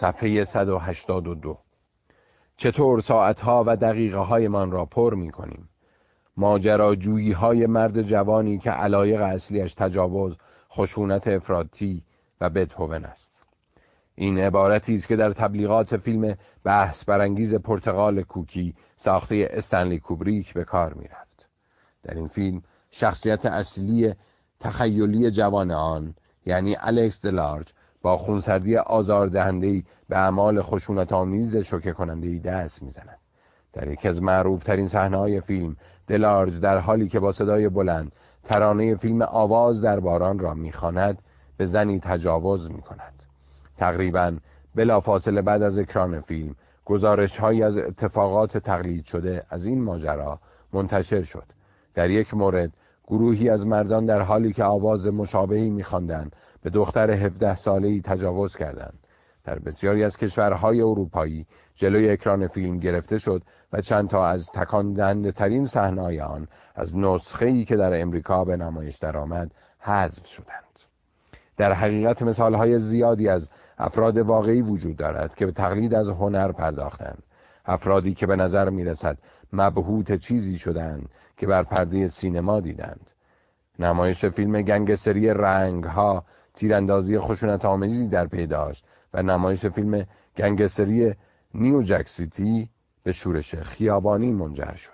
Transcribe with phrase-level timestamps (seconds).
[0.00, 1.58] صفحه 182
[2.56, 5.68] چطور ساعتها و دقیقه های من را پر می کنیم
[6.36, 10.36] ماجراجویی های مرد جوانی که علایق اصلیش تجاوز
[10.72, 12.02] خشونت افراطی
[12.40, 13.42] و بتهوون است.
[14.14, 20.64] این عبارتی است که در تبلیغات فیلم بحث برانگیز پرتغال کوکی ساخته استنلی کوبریک به
[20.64, 21.48] کار می رفت.
[22.02, 24.14] در این فیلم شخصیت اصلی
[24.60, 26.14] تخیلی جوان آن
[26.46, 27.72] یعنی الکس دلارج
[28.02, 33.18] با خونسردی آزاردهندهی به اعمال خشونت آمیز شوکه کننده دست می‌زند.
[33.72, 35.76] در یکی از معروف ترین صحنه های فیلم
[36.06, 38.12] دلارج در حالی که با صدای بلند
[38.44, 41.22] ترانه فیلم آواز در باران را می‌خواند
[41.56, 43.24] به زنی تجاوز می‌کند.
[43.76, 44.36] تقریبا
[44.74, 46.54] بلافاصله بعد از اکران فیلم
[46.84, 50.38] گزارش های از اتفاقات تقلید شده از این ماجرا
[50.72, 51.44] منتشر شد.
[51.94, 52.72] در یک مورد
[53.06, 56.36] گروهی از مردان در حالی که آواز مشابهی میخواندند
[56.68, 58.98] به دختر 17 ساله‌ای تجاوز کردند.
[59.44, 65.30] در بسیاری از کشورهای اروپایی جلوی اکران فیلم گرفته شد و چند تا از تکان
[65.30, 70.78] ترین صحنه‌های آن از نسخه‌ای که در امریکا به نمایش درآمد حذف شدند.
[71.56, 77.22] در حقیقت مثالهای زیادی از افراد واقعی وجود دارد که به تقلید از هنر پرداختند.
[77.66, 79.18] افرادی که به نظر می رسد
[79.52, 83.10] مبهوت چیزی شدند که بر پرده سینما دیدند.
[83.78, 86.24] نمایش فیلم گنگسری رنگ ها
[86.58, 90.06] تیراندازی خشونت آمیزی در پی داشت و نمایش فیلم
[90.36, 91.14] گنگستری
[91.54, 92.68] نیو جک سیتی
[93.02, 94.90] به شورش خیابانی منجر شد.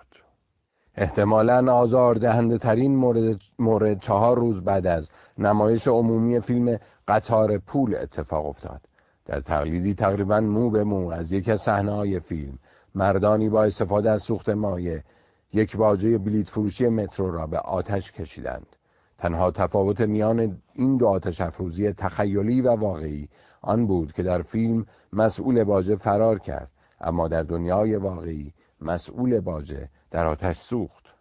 [0.94, 7.94] احتمالا آزار دهنده ترین مورد, مورد چهار روز بعد از نمایش عمومی فیلم قطار پول
[7.94, 8.80] اتفاق افتاد.
[9.24, 12.58] در تقلیدی تقریبا مو به مو از یکی از صحنه فیلم
[12.94, 15.04] مردانی با استفاده از سوخت مایه
[15.52, 18.66] یک باجه بلیت فروشی مترو را به آتش کشیدند.
[19.24, 23.28] تنها تفاوت میان این دو آتش افروزی تخیلی و واقعی
[23.62, 29.88] آن بود که در فیلم مسئول باجه فرار کرد اما در دنیای واقعی مسئول باجه
[30.10, 31.14] در آتش سوخت.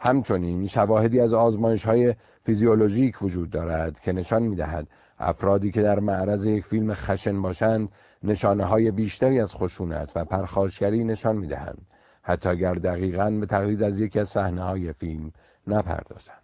[0.00, 6.46] همچنین شواهدی از آزمایش های فیزیولوژیک وجود دارد که نشان می‌دهد افرادی که در معرض
[6.46, 7.88] یک فیلم خشن باشند
[8.22, 11.86] نشانه های بیشتری از خشونت و پرخاشگری نشان می‌دهند
[12.22, 15.32] حتی اگر دقیقا به تقلید از یکی از صحنه های فیلم
[15.66, 16.43] نپردازند.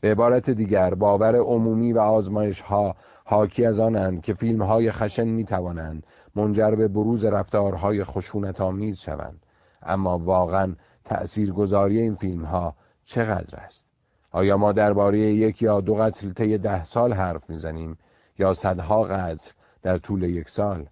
[0.00, 5.28] به عبارت دیگر باور عمومی و آزمایش ها حاکی از آنند که فیلم های خشن
[5.28, 9.46] می توانند منجر به بروز رفتارهای خشونت آمیز شوند.
[9.82, 13.88] اما واقعا تأثیر گذاری این فیلم ها چقدر است؟
[14.30, 17.98] آیا ما درباره یک یا دو قتل طی ده سال حرف می‌زنیم
[18.38, 19.50] یا صدها قتل
[19.82, 20.86] در طول یک سال؟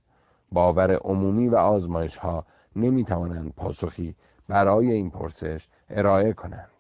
[0.53, 2.45] باور عمومی و آزمایش ها
[2.77, 4.15] نمی توانند پاسخی
[4.49, 6.76] برای این پرسش ارائه کنند.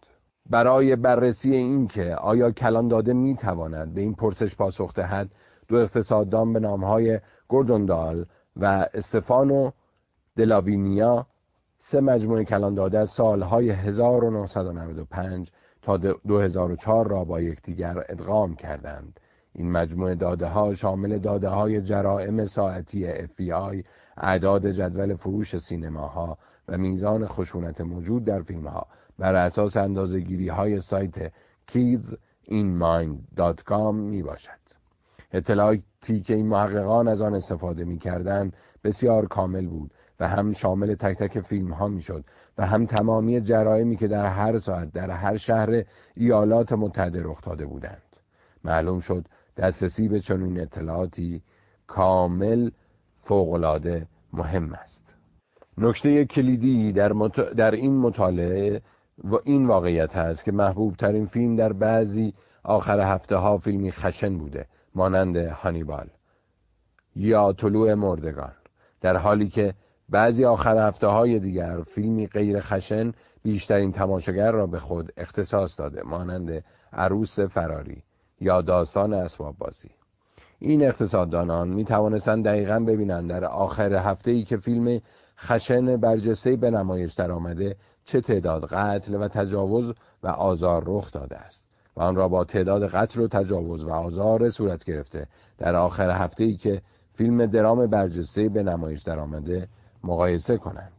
[0.50, 5.32] برای بررسی اینکه آیا کلان داده می تواند به این پرسش پاسخ دهد
[5.68, 9.70] دو اقتصاددان به نامهای گوردوندال و استفانو
[10.36, 11.26] دلاوینیا
[11.78, 15.50] سه مجموعه کلان داده از سالهای 1995
[15.82, 19.20] تا 2004 را با یکدیگر ادغام کردند.
[19.52, 23.84] این مجموعه داده ها شامل داده های جرائم ساعتی FBI
[24.16, 28.86] اعداد جدول فروش سینماها و میزان خشونت موجود در فیلم ها
[29.18, 31.32] بر اساس اندازگیری های سایت
[31.70, 34.50] kidsinmind.com می باشد.
[35.32, 38.52] اطلاعاتی که این محققان از آن استفاده می کردن
[38.84, 42.24] بسیار کامل بود و هم شامل تک تک فیلم ها می شد
[42.58, 45.82] و هم تمامی جرائمی که در هر ساعت در هر شهر
[46.14, 48.02] ایالات متحده رخ داده بودند
[48.64, 51.42] معلوم شد دسترسی به چنین اطلاعاتی
[51.86, 52.70] کامل
[53.16, 55.14] فوقالعاده مهم است
[55.78, 57.12] نکته کلیدی در,
[57.56, 58.82] در این مطالعه
[59.24, 64.38] و این واقعیت هست که محبوب ترین فیلم در بعضی آخر هفته ها فیلمی خشن
[64.38, 66.06] بوده مانند هانیبال.
[67.16, 68.52] یا طلوع مردگان.
[69.00, 69.74] در حالی که
[70.08, 73.12] بعضی آخر هفته های دیگر فیلمی غیر خشن
[73.42, 78.02] بیشترین تماشاگر را به خود اختصاص داده مانند عروس فراری
[78.40, 79.90] یا داستان اسباب بازی.
[80.58, 85.00] این اقتصاددانان می توانستند دقیقا ببینند در آخر هفته ای که فیلم
[85.38, 89.92] خشن برجسته به نمایش در آمده چه تعداد قتل و تجاوز
[90.22, 91.66] و آزار رخ داده است.
[91.96, 95.26] و آن را با تعداد قتل و تجاوز و آزار صورت گرفته.
[95.58, 96.82] در آخر هفته ای که
[97.14, 99.68] فیلم درام برجسته به نمایش در آمده
[100.04, 100.92] مقایسه کنند.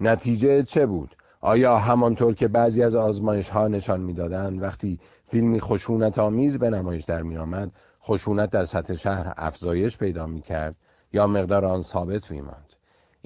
[0.00, 6.18] نتیجه چه بود؟ آیا همانطور که بعضی از آزمایش ها نشان می‌دادند وقتی فیلمی خشونت
[6.18, 7.72] آمیز به نمایش در می آمد
[8.02, 10.76] خشونت در سطح شهر افزایش پیدا می کرد
[11.12, 12.65] یا مقدار آن ثابت می ماند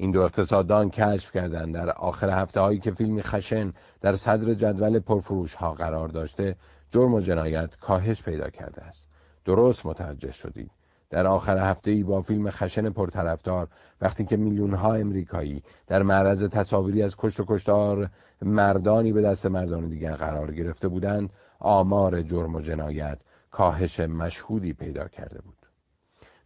[0.01, 1.75] این دو اقتصاددان کشف کردند.
[1.75, 6.57] در آخر هفته هایی که فیلمی خشن در صدر جدول پرفروش ها قرار داشته
[6.91, 9.09] جرم و جنایت کاهش پیدا کرده است.
[9.45, 10.71] درست متوجه شدید.
[11.11, 13.69] در آخر هفته ای با فیلم خشن پرطرفدار
[14.01, 18.11] وقتی که میلیون ها امریکایی در معرض تصاویری از کشت و کشتار
[18.43, 23.19] مردانی به دست مردان دیگر قرار گرفته بودند آمار جرم و جنایت
[23.51, 25.60] کاهش مشهودی پیدا کرده بود.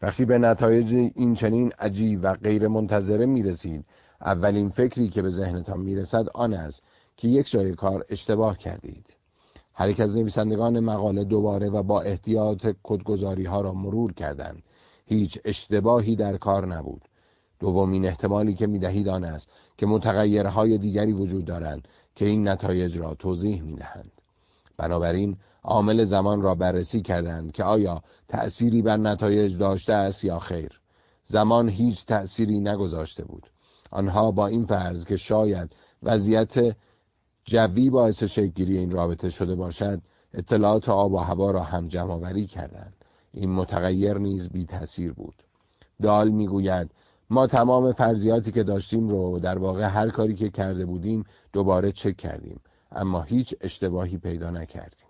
[0.05, 3.85] وقتی به نتایج این چنین عجیب و غیر منتظره می رسید
[4.21, 6.83] اولین فکری که به ذهنتان می رسد آن است
[7.17, 9.17] که یک جای کار اشتباه کردید.
[9.75, 14.63] هر یک از نویسندگان مقاله دوباره و با احتیاط کدگذاری ها را مرور کردند.
[15.07, 17.03] هیچ اشتباهی در کار نبود.
[17.61, 22.99] دومین احتمالی که می دهید آن است که متغیرهای دیگری وجود دارند که این نتایج
[22.99, 24.13] را توضیح می دهند
[24.77, 30.81] بنابراین عامل زمان را بررسی کردند که آیا تأثیری بر نتایج داشته است یا خیر.
[31.25, 33.47] زمان هیچ تأثیری نگذاشته بود.
[33.91, 35.73] آنها با این فرض که شاید
[36.03, 36.77] وضعیت
[37.45, 40.03] جوی باعث شکلگیری این رابطه شده باشد
[40.35, 42.95] اطلاعات آب و هوا را هم جمع آوری کردند.
[43.33, 45.35] این متغیر نیز بی تاثیر بود.
[46.03, 46.91] دال می‌گوید
[47.31, 52.17] ما تمام فرضیاتی که داشتیم رو در واقع هر کاری که کرده بودیم دوباره چک
[52.17, 52.61] کردیم
[52.93, 55.04] اما هیچ اشتباهی پیدا نکردیم.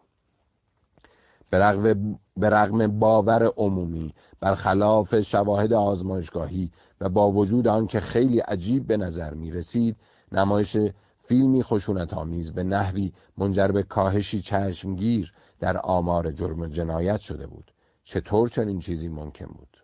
[1.51, 6.71] به رغم باور عمومی برخلاف شواهد آزمایشگاهی
[7.01, 9.97] و با وجود آن که خیلی عجیب به نظر می رسید
[10.33, 10.77] نمایش
[11.23, 17.71] فیلمی خشونت آمیز به نحوی منجر به کاهشی چشمگیر در آمار جرم جنایت شده بود.
[18.05, 19.77] چطور چنین چیزی ممکن بود؟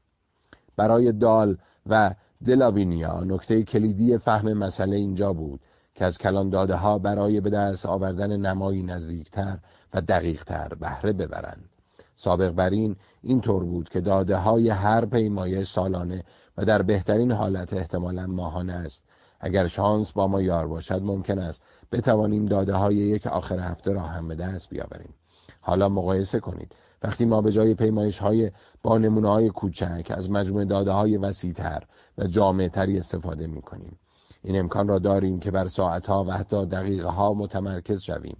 [0.77, 2.15] برای دال و
[2.47, 5.61] دلاوینیا نکته کلیدی فهم مسئله اینجا بود
[6.01, 9.59] که از کلان داده ها برای به دست آوردن نمایی نزدیکتر
[9.95, 11.69] و دقیقتر بهره ببرند.
[12.15, 16.25] سابق بر این اینطور بود که داده های هر پیمایش سالانه
[16.57, 19.05] و در بهترین حالت احتمالا ماهانه است.
[19.41, 21.63] اگر شانس با ما یار باشد ممکن است
[21.93, 25.15] بتوانیم داده های یک آخر هفته را هم به دست بیاوریم.
[25.61, 26.75] حالا مقایسه کنید.
[27.03, 28.51] وقتی ما به جای پیمایش های
[28.83, 31.83] با نمونه های کوچک از مجموع داده های وسیعتر
[32.19, 33.99] و جامع تری استفاده می کنیم
[34.43, 38.37] این امکان را داریم که بر ساعت ها و حتی دقیقه ها متمرکز شویم.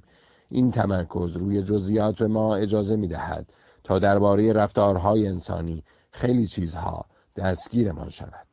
[0.49, 3.53] این تمرکز روی جزئیات ما اجازه می دهد
[3.85, 7.05] تا درباره رفتارهای انسانی خیلی چیزها
[7.37, 8.47] دستگیرمان شود.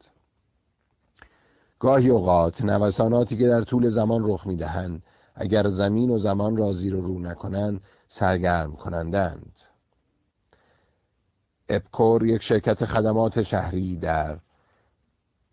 [1.79, 5.03] گاهی اوقات نوساناتی که در طول زمان رخ می‌دهند
[5.35, 9.59] اگر زمین و زمان را زیر و رو نکنند سرگرم کنندند.
[11.69, 14.39] اپکور یک شرکت خدمات شهری در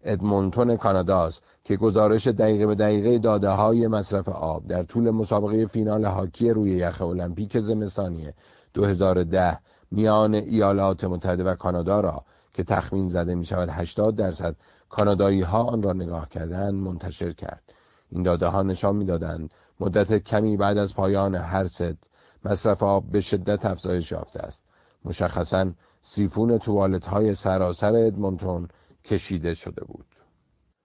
[0.04, 6.04] ادمونتون کاناداست که گزارش دقیقه به دقیقه داده های مصرف آب در طول مسابقه فینال
[6.04, 8.32] هاکی روی یخ المپیک زمستانی
[8.74, 9.58] 2010
[9.90, 12.24] میان ایالات متحده و کانادا را
[12.54, 14.56] که تخمین زده می شود 80 درصد
[14.88, 17.62] کانادایی ها آن را نگاه کردند منتشر کرد.
[18.10, 22.10] این داده ها نشان می‌دادند مدت کمی بعد از پایان هر ست
[22.44, 24.64] مصرف آب به شدت افزایش یافته است.
[25.04, 25.72] مشخصا
[26.02, 28.68] سیفون توالت های سراسر ادمونتون
[29.04, 30.06] کشیده شده بود.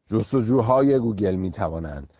[0.07, 2.13] جستجوهای گوگل می توانند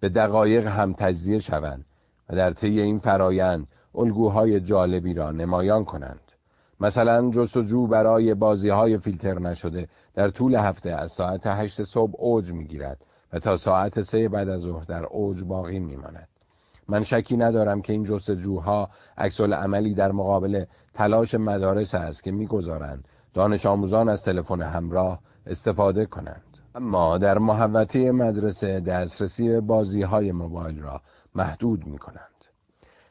[0.00, 1.84] به دقایق هم تجزیه شوند
[2.28, 6.32] و در طی این فرایند الگوهای جالبی را نمایان کنند.
[6.80, 12.52] مثلا جستجو برای بازی های فیلتر نشده در طول هفته از ساعت هشت صبح اوج
[12.52, 16.28] می‌گیرد و تا ساعت سه بعد از ظهر در اوج باقی میماند
[16.88, 20.64] من شکی ندارم که این جستجوها عکس عملی در مقابل
[20.94, 28.12] تلاش مدارس است که می‌گذارند دانش آموزان از تلفن همراه استفاده کنند اما در محوطه
[28.12, 31.00] مدرسه دسترسی به بازی های موبایل را
[31.34, 32.30] محدود می کنند.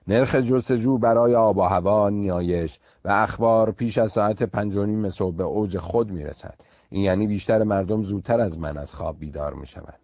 [0.08, 5.10] نرخ جستجو برای آب و هوا، نیایش و اخبار پیش از ساعت پنج و نیم
[5.10, 6.56] صبح به اوج خود می رسد.
[6.90, 10.00] این یعنی بیشتر مردم زودتر از من از خواب بیدار می شود.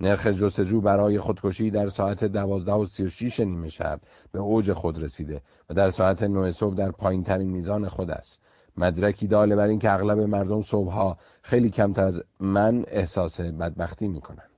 [0.00, 4.00] نرخ جستجو برای خودکشی در ساعت دوازده و سی و شیش نیمه شب
[4.32, 8.40] به اوج خود رسیده و در ساعت نه صبح در پایین ترین میزان خود است.
[8.80, 14.50] مدرکی داله بر اینکه اغلب مردم صبحها خیلی کمتر از من احساس بدبختی می کنند.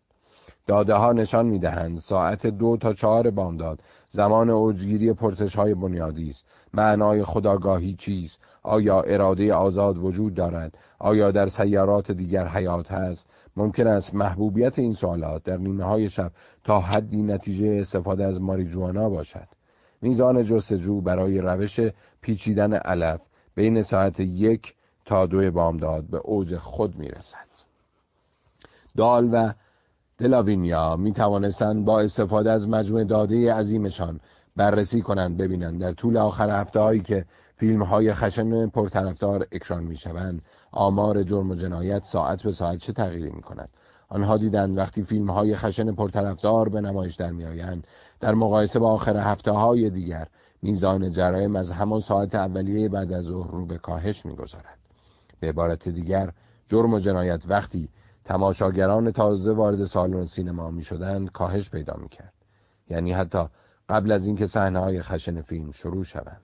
[0.67, 6.29] داده ها نشان می دهند ساعت دو تا چهار بامداد زمان اوجگیری پرسش های بنیادی
[6.29, 6.45] است.
[6.75, 13.87] معنای خداگاهی چیست؟ آیا اراده آزاد وجود دارد؟ آیا در سیارات دیگر حیات هست؟ ممکن
[13.87, 16.33] است محبوبیت این سوالات در نیمه های شب
[16.64, 19.49] تا حدی نتیجه استفاده از ماریجوانا باشد.
[20.02, 21.81] میزان جستجو برای روش
[22.21, 27.49] پیچیدن علف بین ساعت یک تا دو بامداد به اوج خود می‌رسد.
[28.97, 29.52] دال و
[30.18, 34.21] دلاوینیا می توانستند با استفاده از مجموع داده عظیمشان
[34.56, 35.80] بررسی کنند ببینند.
[35.80, 37.25] در طول آخر هفته هایی که
[37.56, 40.42] فیلم های خشن پرطرفدار اکران می شوند
[40.73, 43.68] آمار جرم و جنایت ساعت به ساعت چه تغییری می کند
[44.09, 47.87] آنها دیدند وقتی فیلم های خشن پرطرفدار به نمایش در می آیند
[48.21, 50.26] در مقایسه با آخر هفته های دیگر
[50.62, 54.78] میزان جرایم از همان ساعت اولیه بعد از ظهر رو به کاهش می‌گذارد.
[55.40, 56.33] به عبارت دیگر
[56.66, 57.88] جرم و جنایت وقتی
[58.25, 62.33] تماشاگران تازه وارد سالن سینما می شدند کاهش پیدا می کرد.
[62.90, 63.45] یعنی حتی
[63.88, 66.42] قبل از اینکه صحنه های خشن فیلم شروع شوند.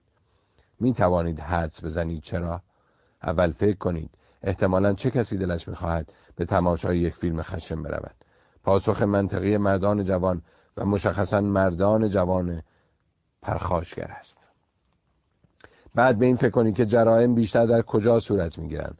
[0.81, 2.63] می توانید حدس بزنید چرا؟
[3.23, 4.11] اول فکر کنید
[4.43, 8.15] احتمالا چه کسی دلش می‌خواهد به تماشای یک فیلم خشن برود.
[8.63, 10.43] پاسخ منطقی مردان جوان
[10.77, 12.63] و مشخصا مردان جوان
[13.49, 14.51] پرخاشگر است.
[15.95, 18.99] بعد به این فکر کنید که جرائم بیشتر در کجا صورت می‌گیرند.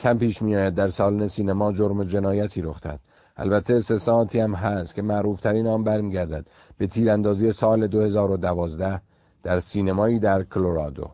[0.00, 3.00] کم پیش میآید در سالن سینما جرم و جنایتی رخ داد
[3.36, 6.46] البته استثناءاتی هم هست که معروفترین آن برمیگردد.
[6.78, 9.00] به تیراندازی سال 2012
[9.42, 11.10] در سینمایی در کلرادو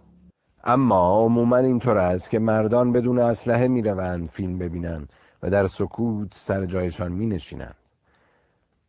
[0.64, 6.66] اما عموما اینطور است که مردان بدون اسلحه می‌روند فیلم ببینند و در سکوت سر
[6.66, 7.77] جایشان می نشینند.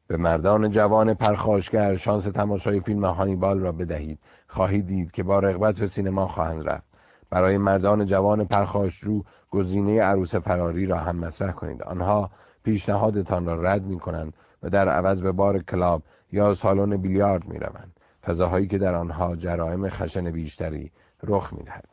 [0.10, 4.20] به مردان جوان پرخاشگر شانس تماشای فیلم هانیبال را بدهید.
[4.48, 6.84] خواهید دید که با رغبت به سینما خواهند رفت.
[7.30, 11.84] برای مردان جوان پرخاشجو گزینه عروس فراری را هم مطرح کنید.
[11.84, 12.32] آنها
[12.64, 17.60] پیشنهادتان را رد می کنند و در عوض به بار کلاب یا سالن بیلیارد می
[17.60, 17.92] روند
[18.26, 20.92] فضاهایی که در آنها جرائم خشن بیشتری
[21.24, 21.86] رخ می دهد.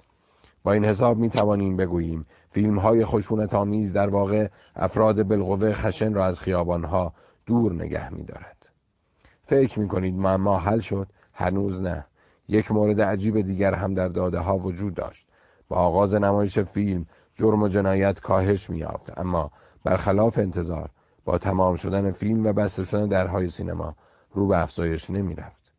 [0.63, 6.15] با این حساب می توانیم بگوییم فیلم های خشونت آمیز در واقع افراد بالقوه خشن
[6.15, 7.13] را از خیابان ها
[7.47, 8.57] دور نگه می دارد.
[9.43, 12.07] فکر می کنید معما حل شد؟ هنوز نه.
[12.49, 15.29] یک مورد عجیب دیگر هم در داده ها وجود داشت.
[15.69, 19.51] با آغاز نمایش فیلم جرم و جنایت کاهش می یافت اما
[19.85, 20.91] برخلاف انتظار
[21.25, 23.97] با تمام شدن فیلم و بسته شدن درهای سینما
[24.33, 25.73] رو به افزایش نمی رفت.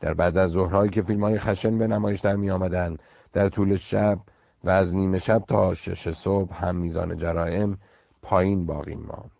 [0.00, 2.96] در بعد از ظهرهایی که فیلم های خشن به نمایش در می آمدن
[3.32, 4.18] در طول شب
[4.64, 7.78] و از نیمه شب تا شش صبح هم میزان جرائم
[8.22, 9.39] پایین باقی ماند.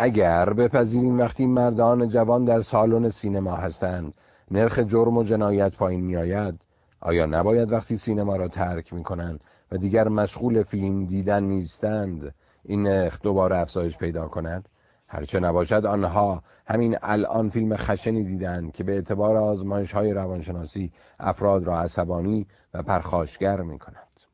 [0.00, 4.14] اگر بپذیریم وقتی مردان جوان در سالن سینما هستند
[4.50, 6.60] نرخ جرم و جنایت پایین می آید
[7.00, 9.40] آیا نباید وقتی سینما را ترک می کنند
[9.72, 14.68] و دیگر مشغول فیلم دیدن نیستند این نرخ دوباره افزایش پیدا کند
[15.08, 21.64] هرچه نباشد آنها همین الان فیلم خشنی دیدند که به اعتبار آزمایش های روانشناسی افراد
[21.64, 24.27] را عصبانی و پرخاشگر می کند.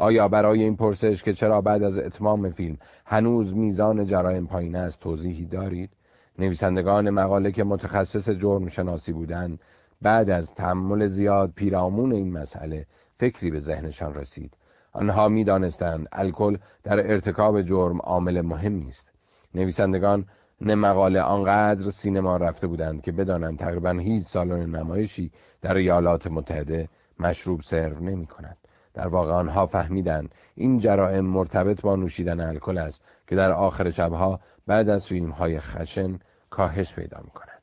[0.00, 2.76] آیا برای این پرسش که چرا بعد از اتمام فیلم
[3.06, 5.90] هنوز میزان جرایم پایین است توضیحی دارید؟
[6.38, 9.60] نویسندگان مقاله که متخصص جرم شناسی بودند
[10.02, 12.86] بعد از تحمل زیاد پیرامون این مسئله
[13.16, 14.54] فکری به ذهنشان رسید
[14.92, 19.08] آنها می‌دانستند الکل در ارتکاب جرم عامل مهمی است
[19.54, 20.24] نویسندگان
[20.60, 25.30] مقاله آنقدر سینما رفته بودند که بدانند تقریبا هیچ سالن نمایشی
[25.62, 26.88] در ایالات متحده
[27.20, 28.56] مشروب سرو نمی کند.
[28.98, 34.40] در واقع آنها فهمیدند این جرائم مرتبط با نوشیدن الکل است که در آخر شبها
[34.66, 36.18] بعد از فیلم های خشن
[36.50, 37.62] کاهش پیدا می کند.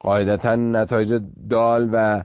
[0.00, 2.22] قاعدتا نتایج دال و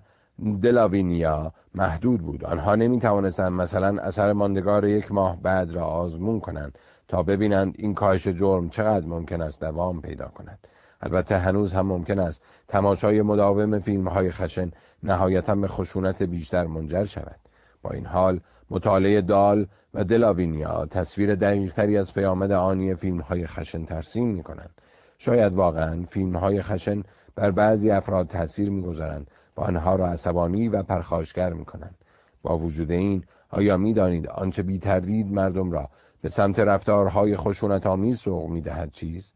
[0.61, 2.43] دلاوینیا محدود بود.
[2.43, 6.77] آنها نمی توانستند مثلا اثر ماندگار یک ماه بعد را آزمون کنند
[7.07, 10.59] تا ببینند این کاهش جرم چقدر ممکن است دوام پیدا کند.
[11.01, 14.71] البته هنوز هم ممکن است تماشای مداوم فیلم های خشن
[15.03, 17.46] نهایتا به خشونت بیشتر منجر شود.
[17.91, 18.39] این حال
[18.69, 24.81] مطالعه دال و دلاوینیا تصویر دقیقتری از پیامد آنی فیلم های خشن ترسیم می کنند
[25.17, 27.03] شاید واقعا فیلم های خشن
[27.35, 31.95] بر بعضی افراد تاثیر می‌گذارند و آنها را عصبانی و پرخاشگر می کنند
[32.41, 35.89] با وجود این آیا می دانید آنچه بی تردید مردم را
[36.21, 39.33] به سمت رفتارهای خشونت آمیز سوق می دهد چیز؟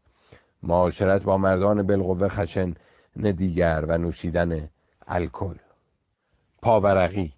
[0.62, 2.74] معاشرت با مردان بالقوه خشن
[3.16, 4.68] دیگر و نوشیدن
[5.08, 5.54] الکل.
[6.62, 7.34] پاورقی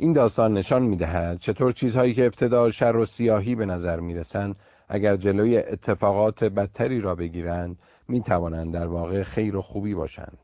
[0.00, 4.14] این داستان نشان می دهد چطور چیزهایی که ابتدا شر و سیاهی به نظر می
[4.14, 4.56] رسند
[4.88, 7.78] اگر جلوی اتفاقات بدتری را بگیرند
[8.08, 10.38] می توانند در واقع خیر و خوبی باشند.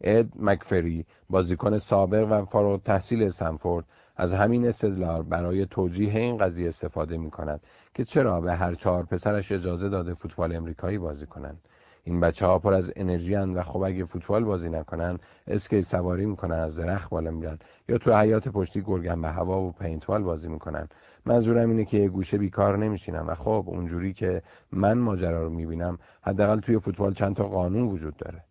[0.00, 3.84] اد مکفری بازیکن سابق و فارغ تحصیل سنفورد
[4.16, 7.60] از همین استدلال برای توجیه این قضیه استفاده می کند
[7.94, 11.58] که چرا به هر چهار پسرش اجازه داده فوتبال امریکایی بازی کنند.
[12.06, 15.18] این بچه ها پر از انرژی و خب اگه فوتبال بازی نکنن
[15.48, 17.58] اسکیت سواری می‌کنن از درخت بالا میرن.
[17.88, 20.88] یا تو حیات پشتی گرگن به هوا و پینتوال بازی می‌کنن.
[21.26, 24.42] منظورم اینه که یه گوشه بیکار نمیشینم و خب اونجوری که
[24.72, 28.44] من ماجرا رو می‌بینم حداقل توی فوتبال چند تا قانون وجود داره.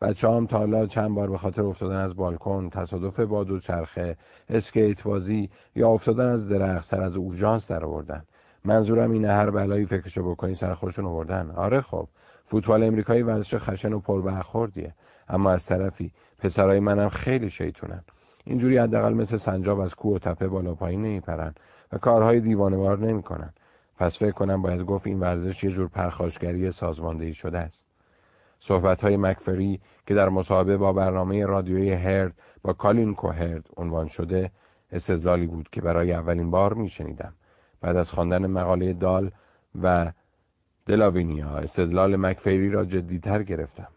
[0.00, 4.16] بچه هم تا حالا چند بار به خاطر افتادن از بالکن تصادف با دو چرخه
[4.48, 8.24] اسکیت بازی یا افتادن از درخت سر از اورژانس در آوردن
[8.64, 11.50] منظورم اینه هر بلایی فکرشو بکنی سر خودشون آوردن.
[11.50, 12.08] آره خب.
[12.50, 14.94] فوتبال امریکایی ورزش خشن و پربرخوردیه.
[15.28, 18.04] اما از طرفی پسرای منم خیلی شیطونن.
[18.44, 21.54] اینجوری حداقل مثل سنجاب از کوه و تپه بالا پایین نمیپرن
[21.92, 23.52] و کارهای دیوانوار نمی‌کنن.
[23.98, 27.86] پس فکر کنم باید گفت این ورزش یه جور پرخاشگری سازماندهی شده است.
[28.60, 34.50] صحبت های مکفری که در مصاحبه با برنامه رادیویی هرد با کالین کوهرد عنوان شده
[34.92, 37.34] استدلالی بود که برای اولین بار میشنیدم.
[37.80, 39.30] بعد از خواندن مقاله دال
[39.82, 40.12] و
[40.90, 43.88] دلاوینیا استدلال مکفیری را جدیتر گرفتم.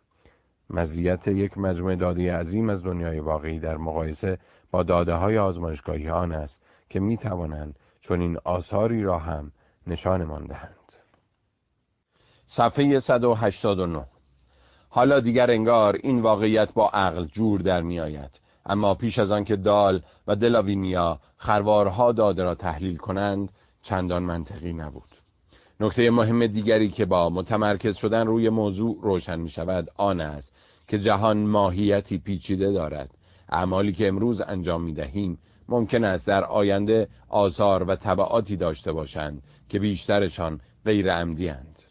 [0.70, 4.38] مزیت یک مجموعه داده عظیم از دنیای واقعی در مقایسه
[4.72, 9.52] با داده های آزمایشگاهی آن است که می توانند چون این آثاری را هم
[9.88, 10.94] نشانمان دهند.
[12.46, 14.06] صفحه 189
[14.90, 19.44] حالا دیگر انگار این واقعیت با عقل جور در می آید اما پیش از آن
[19.44, 23.50] که دال و دلاوینیا خروارها داده را تحلیل کنند
[23.82, 25.13] چندان منطقی نبود.
[25.84, 30.56] نکته مهم دیگری که با متمرکز شدن روی موضوع روشن می شود آن است
[30.88, 33.18] که جهان ماهیتی پیچیده دارد
[33.50, 35.38] اعمالی که امروز انجام می دهیم
[35.70, 41.82] ممکن است در آینده آثار و طبعاتی داشته باشند که بیشترشان غیر عمدی هند.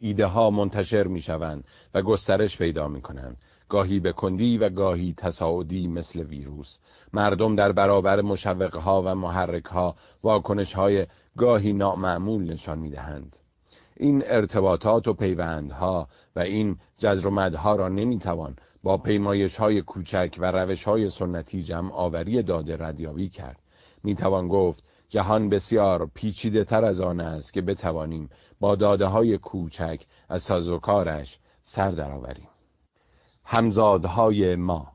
[0.00, 3.36] ایده ها منتشر می شوند و گسترش پیدا می کنند
[3.74, 6.78] گاهی به کندی و گاهی تصاعدی مثل ویروس.
[7.12, 11.06] مردم در برابر مشوقها و محرکها واکنشهای
[11.38, 13.36] گاهی نامعمول نشان می‌دهند.
[13.96, 20.36] این ارتباطات و پیوندها و این جزر و مدها را نمی‌توان با پیمایش های کوچک
[20.38, 23.58] و روش های سنتی جمع آوری داده ردیابی کرد.
[24.04, 30.00] می‌توان گفت جهان بسیار پیچیده تر از آن است که بتوانیم با داده های کوچک
[30.28, 32.53] از سازوکارش سر درآوریم.
[33.44, 34.92] همزادهای ما.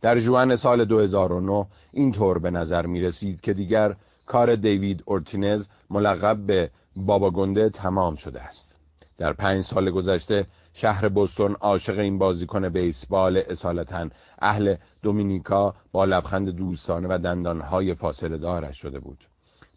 [0.00, 3.96] در جوان سال 2009 اینطور به نظر می رسید که دیگر
[4.26, 8.76] کار دیوید اورتینز ملقب به بابا گنده تمام شده است.
[9.18, 16.48] در پنج سال گذشته شهر بوستون عاشق این بازیکن بیسبال اصالتا اهل دومینیکا با لبخند
[16.48, 19.24] دوستانه و دندانهای فاصله دارش شده بود.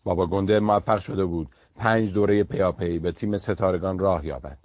[0.03, 4.57] بابا گنده موفق شده بود پنج دوره پیاپی به تیم ستارگان راه یابد.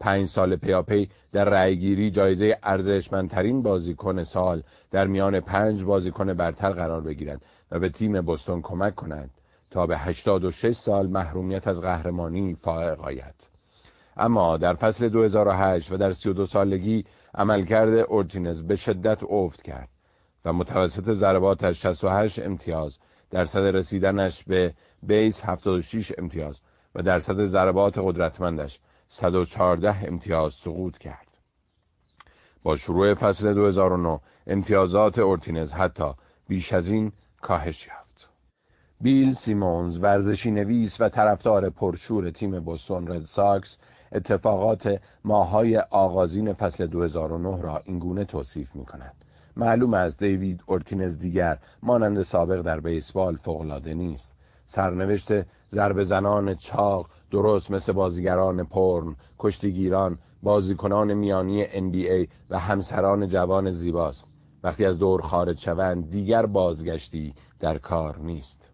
[0.00, 7.00] پنج سال پیاپی در رأیگیری جایزه ارزشمندترین بازیکن سال در میان پنج بازیکن برتر قرار
[7.00, 9.30] بگیرد و به تیم بستون کمک کند
[9.70, 13.48] تا به 86 سال محرومیت از قهرمانی فائق آید.
[14.16, 17.04] اما در فصل 2008 و در 32 سالگی
[17.34, 19.88] عملکرد اورتیز به شدت افت کرد
[20.44, 22.98] و متوسط ضرباتش 68 امتیاز
[23.30, 26.60] درصد رسیدنش به بیس 76 امتیاز
[26.94, 31.38] و درصد ضربات قدرتمندش 114 امتیاز سقوط کرد.
[32.62, 36.12] با شروع فصل 2009 امتیازات اورتیز حتی
[36.48, 38.30] بیش از این کاهش یافت.
[39.00, 43.78] بیل سیمونز ورزشی نویس و طرفدار پرشور تیم بوستون رد ساکس
[44.12, 49.24] اتفاقات ماهای آغازین فصل 2009 را اینگونه توصیف می کند.
[49.56, 54.36] معلوم است دیوید اورتینز دیگر مانند سابق در بیسبال فوق‌العاده نیست.
[54.66, 55.32] سرنوشت
[55.70, 64.30] ضرب زنان چاق درست مثل بازیگران پرن، کشتیگیران، بازیکنان میانی NBA و همسران جوان زیباست.
[64.62, 68.70] وقتی از دور خارج شوند دیگر بازگشتی در کار نیست.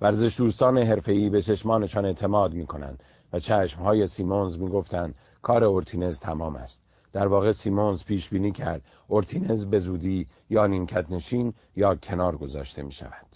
[0.00, 6.20] ورزش دوستان حرفه‌ای به چشمانشان اعتماد می کنند و چشمهای سیمونز می گفتند کار اورتیز
[6.20, 6.84] تمام است.
[7.12, 12.82] در واقع سیمونز پیش بینی کرد اورتیز به زودی یا نیمکت نشین یا کنار گذاشته
[12.82, 13.26] می شود.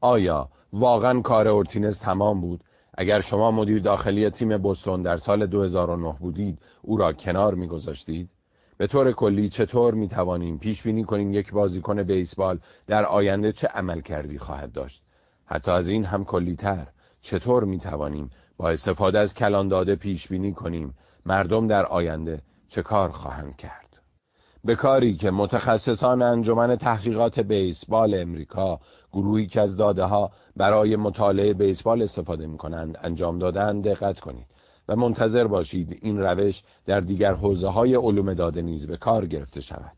[0.00, 2.64] آیا واقعا کار اورتیز تمام بود
[3.00, 8.30] اگر شما مدیر داخلی تیم بوستون در سال 2009 بودید او را کنار میگذاشتید؟
[8.76, 13.66] به طور کلی چطور می توانیم پیش بینی کنیم یک بازیکن بیسبال در آینده چه
[13.66, 15.02] عمل کردی خواهد داشت؟
[15.46, 16.86] حتی از این هم کلیتر
[17.20, 20.94] چطور می توانیم با استفاده از کلان داده پیش بینی کنیم؟
[21.26, 23.87] مردم در آینده چه کار خواهند کرد؟
[24.64, 28.80] به کاری که متخصصان انجمن تحقیقات بیسبال امریکا
[29.12, 34.46] گروهی که از داده ها برای مطالعه بیسبال استفاده می کنند انجام دادن دقت کنید
[34.88, 39.60] و منتظر باشید این روش در دیگر حوزه های علوم داده نیز به کار گرفته
[39.60, 39.96] شود.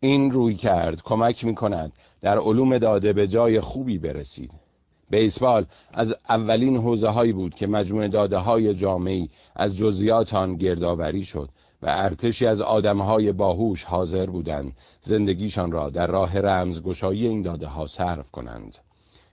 [0.00, 4.50] این روی کرد کمک می کند در علوم داده به جای خوبی برسید.
[5.10, 11.24] بیسبال از اولین حوزه هایی بود که مجموعه داده های جامعی از جزئیات آن گردآوری
[11.24, 11.48] شد
[11.84, 14.72] و ارتشی از آدمهای باهوش حاضر بودند.
[15.00, 18.78] زندگیشان را در راه رمزگشایی این داده ها صرف کنند.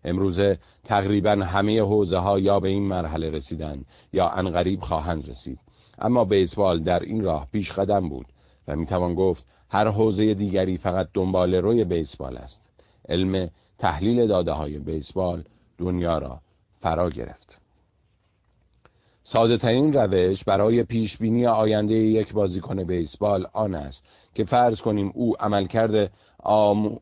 [0.04, 5.60] امروزه تقریبا همه حوزه ها یا به این مرحله رسیدند یا انقریب خواهند رسید.
[6.00, 8.26] اما بیسبال در این راه پیش قدم بود
[8.68, 12.62] و می‌توان گفت هر حوزه دیگری فقط دنبال روی بیسبال است.
[13.10, 15.44] علم تحلیل داده های بیسبال
[15.78, 16.42] دنیا را
[16.82, 17.61] فرا گرفت.
[19.32, 25.12] ساده ترین روش برای پیش بینی آینده یک بازیکن بیسبال آن است که فرض کنیم
[25.16, 27.00] او عملکرد آم...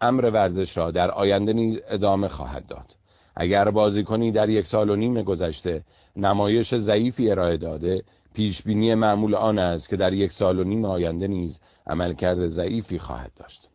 [0.00, 2.96] امر ورزش را در آینده نیز ادامه خواهد داد.
[3.36, 5.84] اگر بازیکنی در یک سال و نیم گذشته
[6.16, 10.84] نمایش ضعیفی ارائه داده پیش بینی معمول آن است که در یک سال و نیم
[10.84, 13.68] آینده نیز عملکرد ضعیفی خواهد داشت.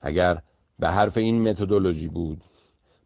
[0.00, 0.38] اگر
[0.78, 2.40] به حرف این متدولوژی بود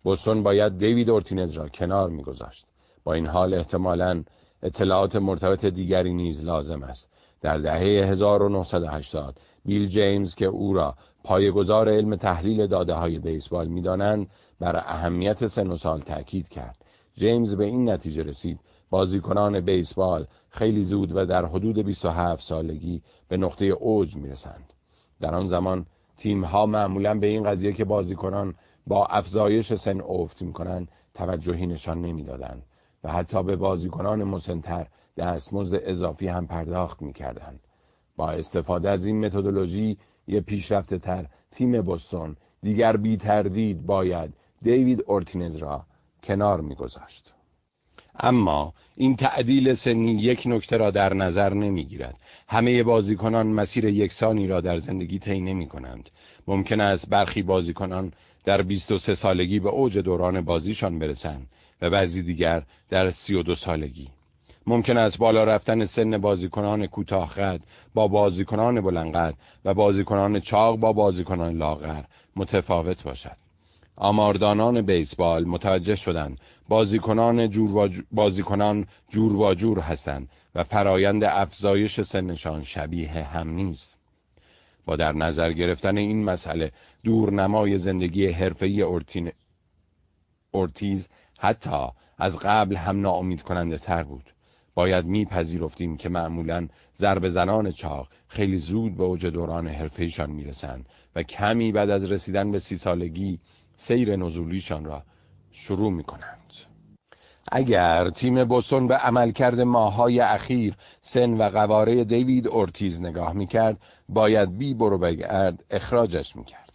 [0.03, 2.67] بوستون باید دیوید اورتینز را کنار میگذاشت.
[3.09, 4.25] با این حال احتمالا
[4.62, 7.11] اطلاعات مرتبط دیگری نیز لازم است.
[7.40, 10.94] در دهه 1980 بیل جیمز که او را
[11.25, 16.85] پایگزار علم تحلیل داده های بیسبال می‌دانند بر اهمیت سن و سال تاکید کرد.
[17.14, 18.61] جیمز به این نتیجه رسید.
[18.90, 24.73] بازیکنان بیسبال خیلی زود و در حدود 27 سالگی به نقطه اوج می‌رسند.
[25.21, 28.55] در آن زمان تیم ها معمولا به این قضیه که بازیکنان
[28.87, 32.62] با افزایش سن افت می‌کنند توجهی نشان نمی‌دادند.
[33.09, 37.61] حتی به بازیکنان مسنتر دستمزد اضافی هم پرداخت می‌کردند
[38.16, 45.05] با استفاده از این متدولوژی یه پیشرفته تر تیم بوستون دیگر بی تردید باید دیوید
[45.07, 45.85] اورتینز را
[46.23, 47.35] کنار میگذاشت.
[48.21, 52.18] اما این تعدیل سنی یک نکته را در نظر نمی‌گیرد.
[52.49, 56.11] همه بازیکنان مسیر یکسانی را در زندگی طی نمی کنند.
[56.47, 58.12] ممکن است برخی بازیکنان
[58.44, 61.47] در 23 سالگی به اوج دوران بازیشان برسند
[61.82, 64.08] و بعضی دیگر در 32 سالگی.
[64.66, 67.58] ممکن است بالا رفتن سن بازیکنان کوتاه
[67.94, 72.02] با بازیکنان بلندقد و بازیکنان چاق با بازیکنان لاغر
[72.36, 73.36] متفاوت باشد.
[73.96, 82.00] آماردانان بیسبال متوجه شدند بازیکنان جور و بازیکنان جور و جور هستند و فرایند افزایش
[82.00, 83.96] سنشان شبیه هم نیست.
[84.86, 86.72] با در نظر گرفتن این مسئله
[87.04, 89.32] دورنمای زندگی حرفه‌ای اورتین...
[90.50, 91.08] اورتیز
[91.38, 91.87] حتی
[92.18, 94.35] از قبل هم ناامید کننده تر بود.
[94.74, 101.22] باید میپذیرفتیم که معمولا ضرب زنان چاق خیلی زود به اوج دوران حرفه‌ایشان می‌رسند و
[101.22, 103.40] کمی بعد از رسیدن به سی سالگی
[103.77, 105.03] سیر نزولیشان را
[105.51, 106.53] شروع می کنند.
[107.53, 113.77] اگر تیم بوستون به عملکرد ماهای اخیر سن و قواره دیوید اورتیز نگاه می کرد
[114.09, 116.67] باید بی برو بگرد اخراجش می کرد.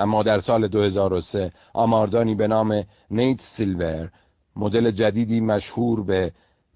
[0.00, 4.10] اما در سال 2003 آماردانی به نام نیت سیلور
[4.56, 6.32] مدل جدیدی مشهور به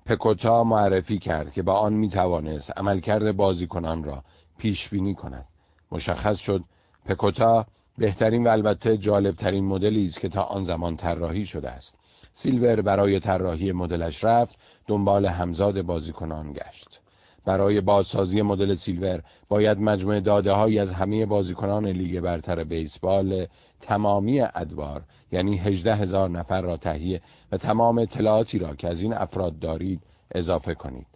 [0.06, 4.24] پکوتا معرفی کرد که با آن می توانست عملکرد بازیکنان را
[4.58, 5.44] پیش بینی کند.
[5.92, 6.64] مشخص شد
[7.06, 7.66] پکوتا
[7.98, 11.96] بهترین و البته جالبترین مدلی است که تا آن زمان طراحی شده است
[12.32, 17.00] سیلور برای طراحی مدلش رفت دنبال همزاد بازیکنان گشت
[17.44, 23.46] برای بازسازی مدل سیلور باید مجموعه داده های از همه بازیکنان لیگ برتر بیسبال
[23.80, 25.02] تمامی ادوار
[25.32, 27.20] یعنی 18 هزار نفر را تهیه
[27.52, 31.06] و تمام اطلاعاتی را که از این افراد دارید اضافه کنید.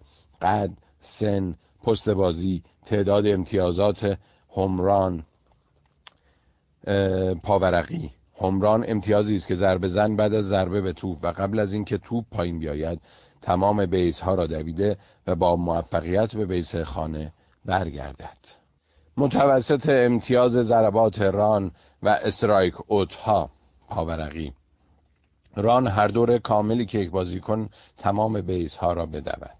[0.42, 4.18] قد، سن، پست بازی، تعداد امتیازات،
[4.56, 5.24] همران،
[7.42, 8.10] پاورقی.
[8.40, 11.98] همران امتیازی است که ضربه زن بعد از ضربه به توپ و قبل از اینکه
[11.98, 13.00] توپ پایین بیاید
[13.42, 17.32] تمام بیس ها را دویده و با موفقیت به بیس خانه
[17.64, 18.38] برگردد.
[19.16, 21.70] متوسط امتیاز ضربات ران
[22.02, 23.50] و استرایک اوت ها
[23.88, 24.52] پاورقی.
[25.56, 29.50] ران هر دور کاملی که یک بازیکن تمام بیس ها را بدود.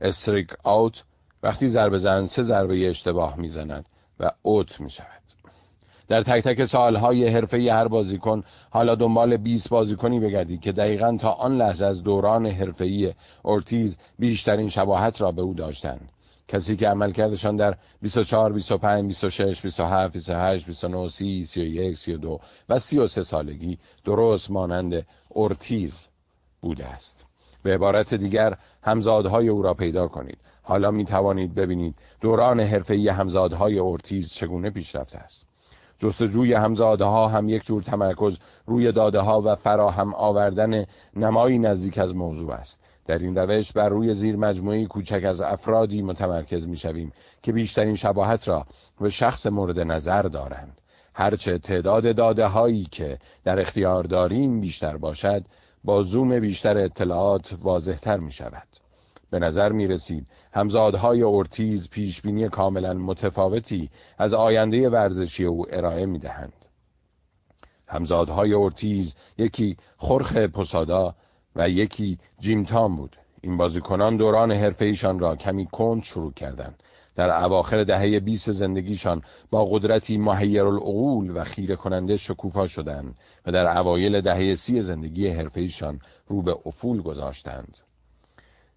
[0.00, 1.04] استریک اوت
[1.42, 3.88] وقتی ضربه زن سه ضربه اشتباه می‌زند
[4.20, 5.22] و اوت می شود
[6.10, 11.30] در تک تک سالهای حرفه هر بازیکن حالا دنبال 20 بازیکنی بگردید که دقیقا تا
[11.30, 16.12] آن لحظه از دوران حرفه‌ای اورتیز بیشترین شباهت را به او داشتند.
[16.48, 23.22] کسی که عملکردشان در 24 25 26 27 28 29 30 31 32 و 33
[23.22, 26.08] سالگی درست مانند اورتیز
[26.60, 27.26] بوده است.
[27.62, 30.38] به عبارت دیگر همزادهای او را پیدا کنید.
[30.62, 35.49] حالا می توانید ببینید دوران حرفه‌ای همزادهای اورتیز چگونه پیشرفته است.
[36.00, 40.84] جستجوی همزاده ها هم یک جور تمرکز روی داده ها و فراهم آوردن
[41.16, 42.80] نمایی نزدیک از موضوع است.
[43.06, 47.94] در این روش بر روی زیر مجموعی کوچک از افرادی متمرکز می شویم که بیشترین
[47.94, 48.66] شباهت را
[49.00, 50.80] به شخص مورد نظر دارند.
[51.14, 55.44] هرچه تعداد داده هایی که در اختیار داریم بیشتر باشد
[55.84, 58.79] با زوم بیشتر اطلاعات واضحتر می شود
[59.30, 66.18] به نظر می رسید همزادهای اورتیز پیشبینی کاملا متفاوتی از آینده ورزشی او ارائه می
[66.18, 66.52] دهند.
[67.88, 71.14] همزادهای اورتیز یکی خورخه پسادا
[71.56, 73.16] و یکی جیم تام بود.
[73.40, 76.82] این بازیکنان دوران حرفه را کمی کند شروع کردند.
[77.14, 83.52] در اواخر دهه 20 زندگیشان با قدرتی محیر العقول و خیره کننده شکوفا شدند و
[83.52, 85.68] در اوایل دهه سی زندگی حرفه
[86.26, 87.78] رو به افول گذاشتند.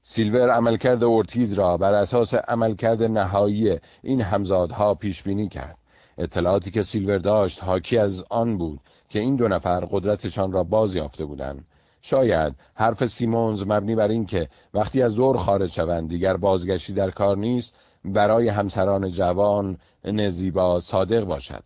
[0.06, 5.78] سیلور عملکرد اورتیز را بر اساس عملکرد نهایی این همزادها پیش بینی کرد.
[6.18, 10.96] اطلاعاتی که سیلور داشت حاکی از آن بود که این دو نفر قدرتشان را باز
[10.96, 11.66] یافته بودند.
[12.02, 17.12] شاید حرف سیمونز مبنی بر این که وقتی از دور خارج شوند دیگر بازگشتی در
[17.12, 21.64] کار نیست برای همسران جوان نزیبا صادق باشد.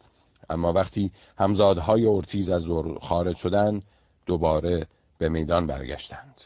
[0.49, 3.83] اما وقتی همزادهای ارتیز از دور خارج شدند
[4.25, 6.41] دوباره به میدان برگشتند.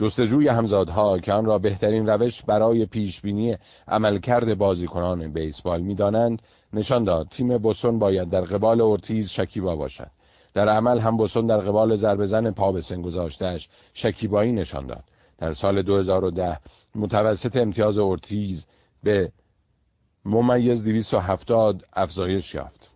[0.00, 3.56] جستجوی همزادها که آن را بهترین روش برای پیشبینی
[3.88, 10.10] عملکرد بازیکنان بیسبال می‌دانند نشان داد تیم بوسون باید در قبال ارتیز شکیبا باشد.
[10.54, 15.04] در عمل هم بوسون در قبال ضربه زن پا به سن گذاشتهش شکیبایی نشان داد.
[15.38, 16.58] در سال 2010
[16.94, 18.66] متوسط امتیاز ارتیز
[19.02, 19.32] به
[20.24, 22.90] ممیز 270 افزایش یافت.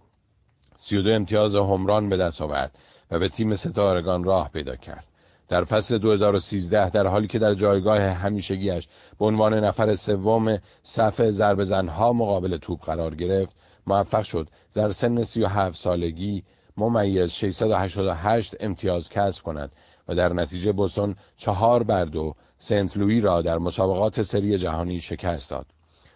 [0.76, 2.78] 32 امتیاز همران به دست آورد
[3.10, 5.13] و به تیم ستارگان راه پیدا کرد.
[5.48, 11.64] در فصل 2013 در حالی که در جایگاه همیشگیش به عنوان نفر سوم صف ضرب
[11.64, 16.44] زنها مقابل توپ قرار گرفت موفق شد در سن 37 سالگی
[16.76, 19.72] ممیز 688 امتیاز کسب کند
[20.08, 25.50] و در نتیجه بوسون چهار بر دو سنت لوی را در مسابقات سری جهانی شکست
[25.50, 25.66] داد.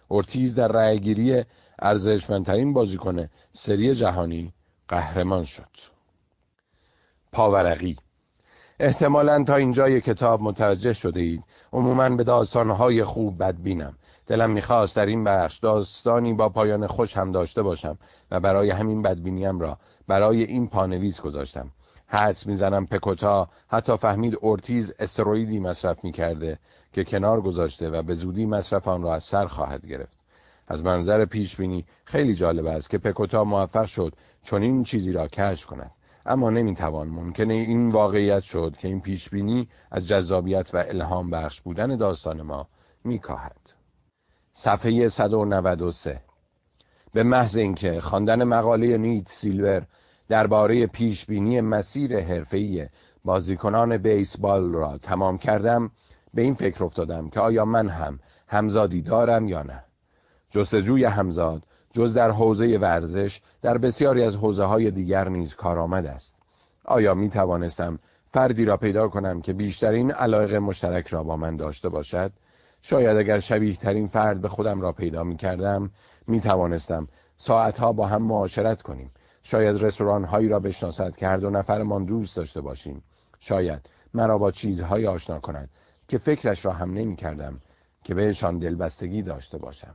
[0.09, 1.45] اورتیز در رأیگیری
[1.79, 4.53] ارزشمندترین بازیکن سری جهانی
[4.89, 5.77] قهرمان شد.
[7.33, 7.97] پاورقی
[8.81, 13.95] احتمالا تا اینجای کتاب متوجه شده اید عموما به داستانهای خوب بدبینم.
[14.27, 17.99] دلم می‌خواست در این بخش داستانی با پایان خوش هم داشته باشم
[18.31, 21.71] و برای همین بدبینیم را برای این پانویس گذاشتم.
[22.07, 26.59] حدس می‌زنم پکوتا حتی فهمید اورتیز استرویدی مصرف می‌کرده
[26.93, 30.19] که کنار گذاشته و به زودی مصرف آن را از سر خواهد گرفت.
[30.69, 34.13] از منظر پیش بینی خیلی جالب است که پکوتا موفق شد
[34.43, 35.91] چون این چیزی را کشف کند.
[36.29, 41.61] اما نمی‌توان ممکنه این واقعیت شد که این پیش بینی از جذابیت و الهام بخش
[41.61, 42.69] بودن داستان ما
[43.05, 43.73] میکاهد.
[44.53, 46.21] صفحه 193
[47.13, 49.87] به محض اینکه خواندن مقاله نیت سیلور
[50.29, 52.89] درباره پیش بینی مسیر حرفه‌ای
[53.25, 55.91] بازیکنان بیسبال را تمام کردم
[56.35, 59.85] به این فکر افتادم که آیا من هم همزادی دارم یا نه.
[60.51, 66.35] جستجوی همزاد جز در حوزه ورزش در بسیاری از حوزه های دیگر نیز کارآمد است.
[66.85, 67.99] آیا می توانستم
[68.33, 72.33] فردی را پیدا کنم که بیشترین علایق مشترک را با من داشته باشد؟
[72.83, 75.91] شاید اگر شبیه ترین فرد به خودم را پیدا می کردم
[76.27, 79.11] می توانستم ساعتها با هم معاشرت کنیم.
[79.43, 83.03] شاید رستوران هایی را بشناسد که هر دو نفرمان دوست داشته باشیم.
[83.39, 85.71] شاید مرا با چیزهایی آشنا کند
[86.09, 87.61] که فکرش را هم نمی کردم
[88.05, 89.95] که بهشان دلبستگی داشته باشم.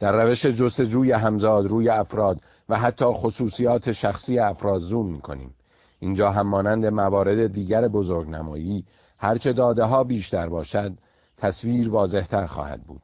[0.00, 5.54] در روش جستجوی همزاد روی افراد و حتی خصوصیات شخصی افراد زوم می کنیم.
[5.98, 8.84] اینجا هم مانند موارد دیگر بزرگنمایی
[9.18, 10.92] هرچه داده ها بیشتر باشد
[11.36, 13.02] تصویر واضحتر خواهد بود.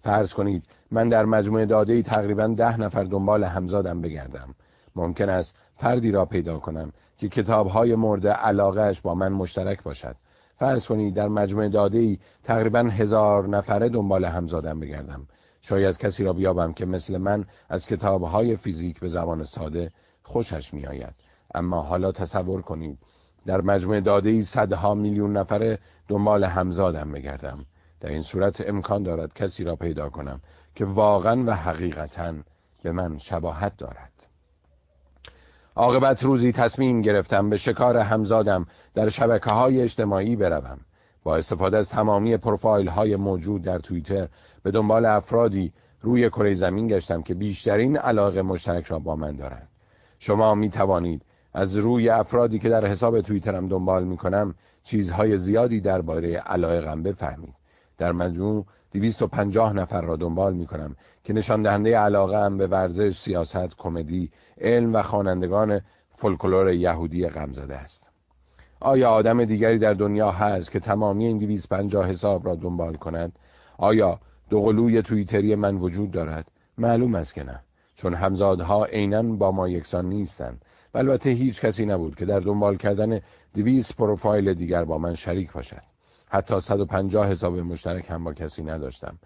[0.00, 4.54] فرض کنید من در مجموعه داده ای تقریبا ده نفر دنبال همزادم بگردم.
[4.96, 10.16] ممکن است فردی را پیدا کنم که کتاب های مورد علاقهش با من مشترک باشد.
[10.56, 15.26] فرض کنید در مجموعه داده ای تقریبا هزار نفره دنبال همزادم بگردم.
[15.62, 20.86] شاید کسی را بیابم که مثل من از کتابهای فیزیک به زبان ساده خوشش می
[20.86, 21.14] آید.
[21.54, 22.98] اما حالا تصور کنید
[23.46, 27.66] در مجموع داده ای صدها میلیون نفره دنبال همزادم بگردم.
[28.00, 30.40] در این صورت امکان دارد کسی را پیدا کنم
[30.74, 32.34] که واقعا و حقیقتا
[32.82, 34.12] به من شباهت دارد.
[35.76, 40.80] عاقبت روزی تصمیم گرفتم به شکار همزادم در شبکه های اجتماعی بروم.
[41.22, 44.28] با استفاده از تمامی پروفایل های موجود در توییتر
[44.62, 49.68] به دنبال افرادی روی کره زمین گشتم که بیشترین علاقه مشترک را با من دارند
[50.18, 51.22] شما می توانید
[51.54, 57.54] از روی افرادی که در حساب توییترم دنبال می کنم چیزهای زیادی درباره علایقم بفهمید
[57.98, 63.18] در مجموع 250 نفر را دنبال می کنم که نشان دهنده علاقه هم به ورزش،
[63.18, 64.30] سیاست، کمدی،
[64.60, 65.80] علم و خوانندگان
[66.10, 68.11] فولکلور یهودی غمزده است.
[68.82, 73.32] آیا آدم دیگری در دنیا هست که تمامی این 250 حساب را دنبال کند؟
[73.78, 76.46] آیا دوقلوی توییتری من وجود دارد؟
[76.78, 77.60] معلوم است که نه
[77.94, 80.64] چون همزادها عینا با ما یکسان نیستند
[80.94, 83.20] و البته هیچ کسی نبود که در دنبال کردن
[83.54, 85.82] دویست پروفایل دیگر با من شریک باشد
[86.26, 89.18] حتی 150 حساب مشترک هم با کسی نداشتم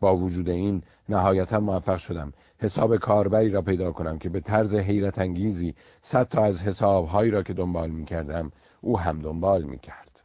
[0.00, 5.18] با وجود این نهایتا موفق شدم حساب کاربری را پیدا کنم که به طرز حیرت
[5.18, 10.20] انگیزی صد تا از حسابهایی را که دنبال می کردم او هم دنبال می کرد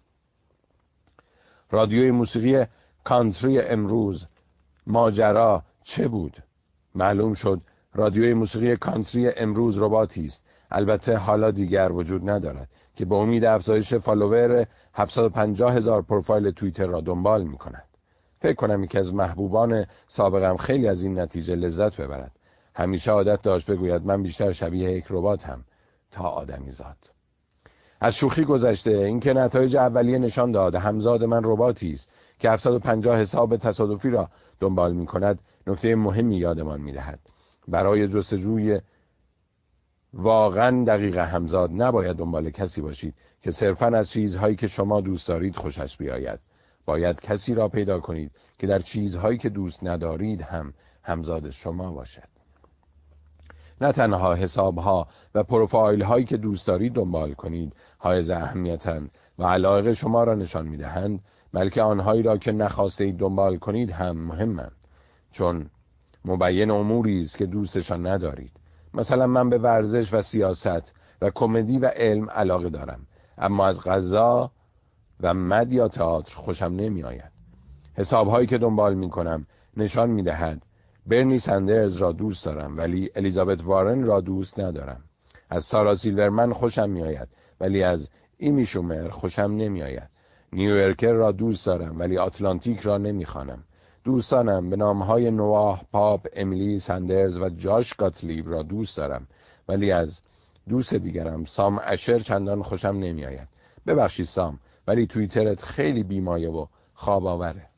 [1.72, 2.66] رادیوی موسیقی
[3.04, 4.26] کانتری امروز
[4.88, 6.38] ماجرا چه بود؟
[6.96, 7.62] معلوم شد
[7.94, 13.94] رادیوی موسیقی کانتری امروز رباتی است البته حالا دیگر وجود ندارد که به امید افزایش
[13.94, 17.88] فالوور 750 هزار پروفایل توییتر را دنبال می کند.
[18.40, 22.32] فکر کنم یکی از محبوبان سابقم خیلی از این نتیجه لذت ببرد.
[22.76, 25.66] همیشه عادت داشت بگوید من بیشتر شبیه یک رباتم
[26.12, 27.17] تا آدمی زاد.
[28.02, 33.58] از شوخی گذشته اینکه نتایج اولیه نشان داد همزاد من رباتی است که 750 حساب
[33.58, 34.30] تصادفی را
[34.60, 37.20] دنبال می کند نکته مهمی یادمان می دهد.
[37.68, 38.80] برای جستجوی
[40.14, 45.56] واقعا دقیق همزاد نباید دنبال کسی باشید که صرفا از چیزهایی که شما دوست دارید
[45.56, 46.40] خوشش بیاید
[46.86, 52.28] باید کسی را پیدا کنید که در چیزهایی که دوست ندارید هم همزاد شما باشد
[53.82, 57.76] نه تنها حساب ها و پروفایل هایی که دوست دارید دنبال کنید
[58.08, 61.20] حائز اهمیتند و علاقه شما را نشان می‌دهند
[61.54, 64.72] بلکه آنهایی را که نخواسته دنبال کنید هم مهمند.
[65.32, 65.70] چون
[66.26, 68.52] مبین اموری است که دوستشان ندارید.
[68.94, 74.52] مثلا من به ورزش و سیاست و کمدی و علم علاقه دارم اما از غذا
[75.22, 77.32] و مد یا تئاتر خوشم نمی آید
[77.94, 80.66] حساب هایی که دنبال می کنم نشان می دهد
[81.06, 85.04] برنی سندرز را دوست دارم ولی الیزابت وارن را دوست ندارم.
[85.50, 87.28] از سارا سیلورمن خوشم می آید
[87.60, 90.10] ولی از ایمی شومر خوشم نمی آید
[90.54, 93.64] نیویورکر را دوست دارم ولی آتلانتیک را نمی خانم.
[94.04, 99.28] دوستانم به نامهای نواه، پاپ، امیلی سندرز و جاش گاتلیب را دوست دارم
[99.68, 100.22] ولی از
[100.70, 103.48] دوست دیگرم سام اشر چندان خوشم نمیآید.
[103.88, 107.70] ببخشید سام ولی توییترت خیلی بیمایه و خواب آوره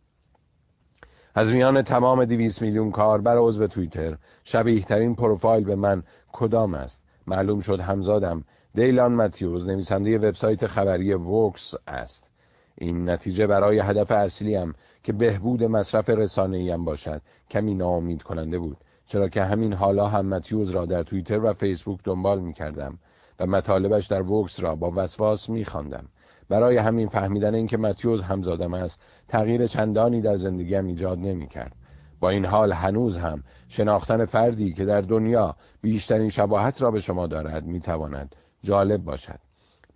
[1.36, 7.04] از میان تمام دیویس میلیون کاربر عضو توییتر شبیه ترین پروفایل به من کدام است
[7.28, 8.44] معلوم شد همزادم
[8.76, 12.32] دیلان متیوز نویسنده وبسایت خبری وکس است
[12.76, 19.30] این نتیجه برای هدف اصلیم که بهبود مصرف رسانه‌ای باشد کمی ناامید کننده بود چرا
[19.30, 23.00] که همین حالا هم متیوز را در توییتر و فیسبوک دنبال می کردم
[23.40, 26.06] و مطالبش در وکس را با وسواس می خواندم.
[26.50, 31.76] برای همین فهمیدن اینکه متیوز همزادم است تغییر چندانی در زندگیم ایجاد نمی کرد.
[32.20, 37.28] با این حال هنوز هم شناختن فردی که در دنیا بیشترین شباهت را به شما
[37.28, 39.40] دارد می تواند جالب باشد.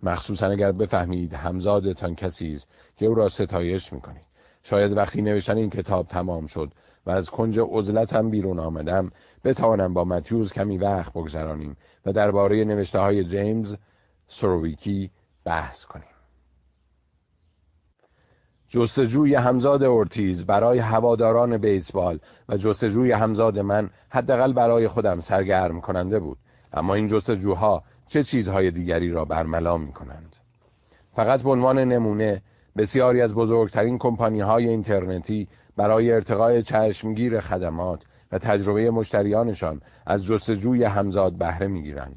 [0.02, 4.34] مخصوصا اگر بفهمید همزادتان کسی است که او را ستایش می کنید.
[4.62, 6.72] شاید وقتی نوشتن این کتاب تمام شد
[7.06, 9.10] و از کنج عزلتم بیرون آمدم
[9.44, 13.76] بتوانم با متیوز کمی وقت بگذرانیم و درباره نوشته های جیمز
[14.28, 15.10] سرویکی
[15.44, 16.06] بحث کنیم
[18.68, 26.20] جستجوی همزاد اورتیز برای هواداران بیسبال و جستجوی همزاد من حداقل برای خودم سرگرم کننده
[26.20, 26.38] بود
[26.72, 30.36] اما این جستجوها چه چیزهای دیگری را برملا می کنند
[31.16, 32.42] فقط به عنوان نمونه
[32.76, 40.84] بسیاری از بزرگترین کمپانی های اینترنتی برای ارتقای چشمگیر خدمات و تجربه مشتریانشان از جستجوی
[40.84, 42.16] همزاد بهره می‌گیرند.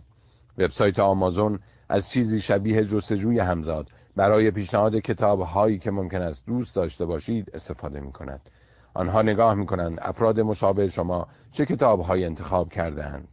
[0.58, 6.76] وبسایت آمازون از چیزی شبیه جستجوی همزاد برای پیشنهاد کتاب هایی که ممکن است دوست
[6.76, 8.50] داشته باشید استفاده می کند.
[8.94, 13.28] آنها نگاه می کنند افراد مشابه شما چه کتاب های انتخاب کرده اند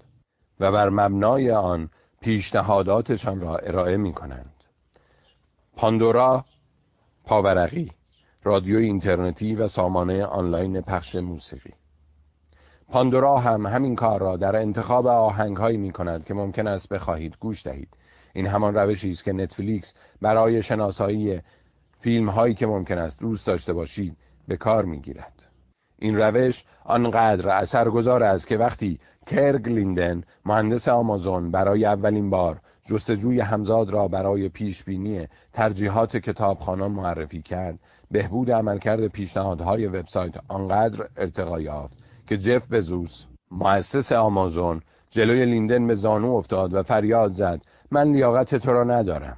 [0.61, 1.91] و بر مبنای آن
[2.25, 4.55] پیشنهاداتشان را ارائه می کنند.
[5.77, 6.45] پاندورا
[7.25, 7.93] پاورقی
[8.45, 11.73] رادیو اینترنتی و سامانه آنلاین پخش موسیقی
[12.89, 17.37] پاندورا هم همین کار را در انتخاب آهنگ هایی می کند که ممکن است بخواهید
[17.41, 17.89] گوش دهید
[18.33, 21.41] این همان روشی است که نتفلیکس برای شناسایی
[22.01, 24.17] فیلم هایی که ممکن است دوست داشته باشید
[24.49, 25.47] به کار می گیرد.
[25.99, 33.41] این روش آنقدر اثرگذار است که وقتی کرگ لیندن مهندس آمازون برای اولین بار جستجوی
[33.41, 37.79] همزاد را برای پیش بینی ترجیحات کتابخانان معرفی کرد.
[38.11, 45.95] بهبود عملکرد پیشنهادهای وبسایت آنقدر ارتقا یافت که جف بزوس مؤسس آمازون جلوی لیندن به
[45.95, 47.61] زانو افتاد و فریاد زد
[47.91, 49.37] من لیاقت تو را ندارم.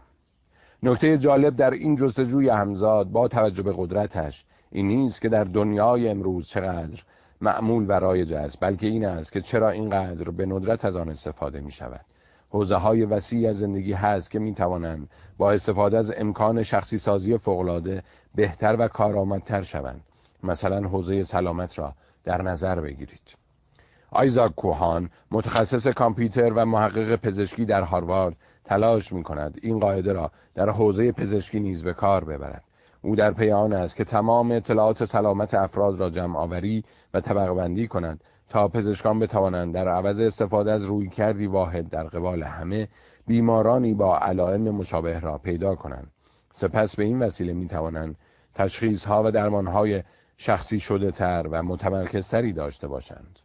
[0.82, 6.08] نکته جالب در این جستجوی همزاد با توجه به قدرتش این نیست که در دنیای
[6.08, 7.02] امروز چقدر
[7.40, 11.60] معمول و رایج است بلکه این است که چرا اینقدر به ندرت از آن استفاده
[11.60, 12.04] می شود
[12.50, 17.38] حوزه های وسیع از زندگی هست که می توانند با استفاده از امکان شخصی سازی
[17.38, 18.02] فوقلاده
[18.34, 20.00] بهتر و کارآمدتر شوند.
[20.42, 21.94] مثلا حوزه سلامت را
[22.24, 23.36] در نظر بگیرید.
[24.10, 30.30] آیزاک کوهان متخصص کامپیوتر و محقق پزشکی در هاروارد تلاش می کند این قاعده را
[30.54, 32.64] در حوزه پزشکی نیز به کار ببرد.
[33.06, 37.54] او در پی آن است که تمام اطلاعات سلامت افراد را جمع آوری و طبقه
[37.54, 42.88] بندی کند تا پزشکان بتوانند در عوض استفاده از روی کردی واحد در قبال همه
[43.26, 46.10] بیمارانی با علائم مشابه را پیدا کنند.
[46.52, 48.16] سپس به این وسیله می توانند
[48.54, 50.02] تشخیص ها و درمان های
[50.36, 53.38] شخصی شده تر و متمرکزتری داشته باشند.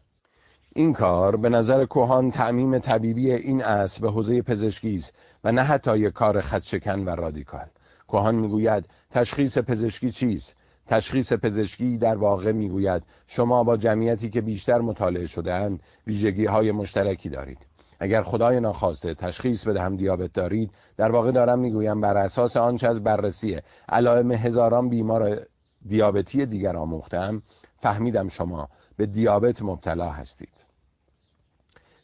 [0.75, 5.13] این کار به نظر کوهان تعمیم طبیبی این است به حوزه پزشکی است
[5.43, 7.67] و نه حتی یک کار خدشکن و رادیکال.
[8.12, 10.55] کوهان می‌گوید تشخیص پزشکی چیست؟
[10.88, 16.72] تشخیص پزشکی در واقع می‌گوید شما با جمعیتی که بیشتر مطالعه شده اند ویژگی های
[16.72, 17.57] مشترکی دارید.
[17.99, 23.03] اگر خدای ناخواسته تشخیص بدهم دیابت دارید در واقع دارم می‌گویم بر اساس آنچه از
[23.03, 23.59] بررسی
[23.89, 25.47] علائم هزاران بیمار
[25.88, 27.41] دیابتی دیگر آموختم
[27.82, 30.66] فهمیدم شما به دیابت مبتلا هستید.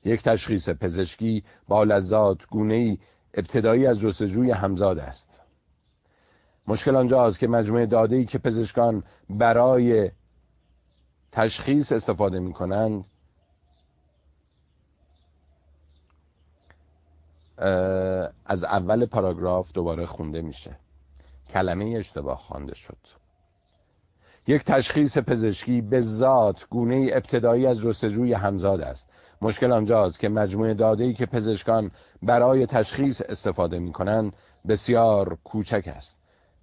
[0.05, 2.97] یک تشخیص پزشکی با لذات گونه
[3.33, 5.46] ابتدایی از جستجوی همزاد است.
[6.67, 10.11] مشکل آنجاست که مجموعه داده ای که پزشکان برای
[11.31, 13.05] تشخیص استفاده می کنند
[18.45, 20.75] از اول پاراگراف دوباره خونده میشه.
[21.49, 22.97] کلمه اشتباه خوانده شد.
[24.47, 29.09] یک تشخیص پزشکی به ذات گونه ابتدایی از جستجوی همزاد است.
[29.41, 31.91] مشکل آنجاست که مجموعه داده که پزشکان
[32.23, 34.33] برای تشخیص استفاده می کنند
[34.67, 36.19] بسیار کوچک است.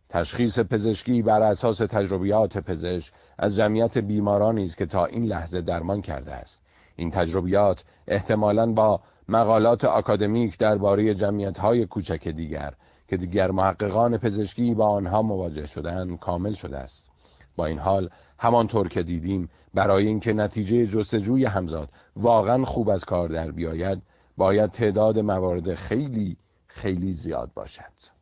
[0.09, 6.03] تشخیص پزشکی بر اساس تجربیات پزشک از جمعیت بیمارانی است که تا این لحظه درمان
[6.03, 6.63] کرده است.
[6.97, 12.75] این تجربیات احتمالاً با مقالات آکادمیک درباره جمعیت‌های کوچک دیگر
[13.09, 17.11] که دیگر محققان پزشکی با آنها مواجه شدن کامل شده است.
[17.57, 23.29] با این حال همانطور که دیدیم برای اینکه نتیجه جستجوی همزاد واقعا خوب از کار
[23.29, 24.03] در بیاید
[24.37, 26.37] باید تعداد موارد خیلی
[26.67, 28.14] خیلی زیاد باشد.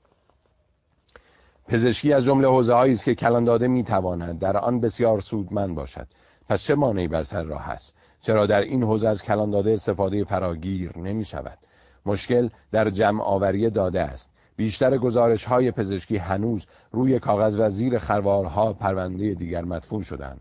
[1.68, 6.06] پزشکی از جمله حوزه است که کلان داده می تواند در آن بسیار سودمند باشد.
[6.48, 10.24] پس چه مانعی بر سر راه است؟ چرا در این حوزه از کلان داده استفاده
[10.24, 11.58] فراگیر نمی شود؟
[12.06, 14.30] مشکل در جمع آوری داده است.
[14.56, 20.40] بیشتر گزارش های پزشکی هنوز روی کاغذ و زیر خروارها پرونده دیگر مدفون شدند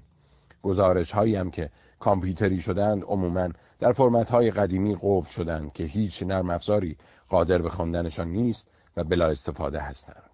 [0.63, 1.69] گزارش هایی هم که
[1.99, 3.49] کامپیوتری شدند عموما
[3.79, 6.97] در فرمت های قدیمی قفل شدند که هیچ نرم افزاری
[7.29, 8.67] قادر به خواندنشان نیست
[8.97, 10.30] و بلا استفاده هستند.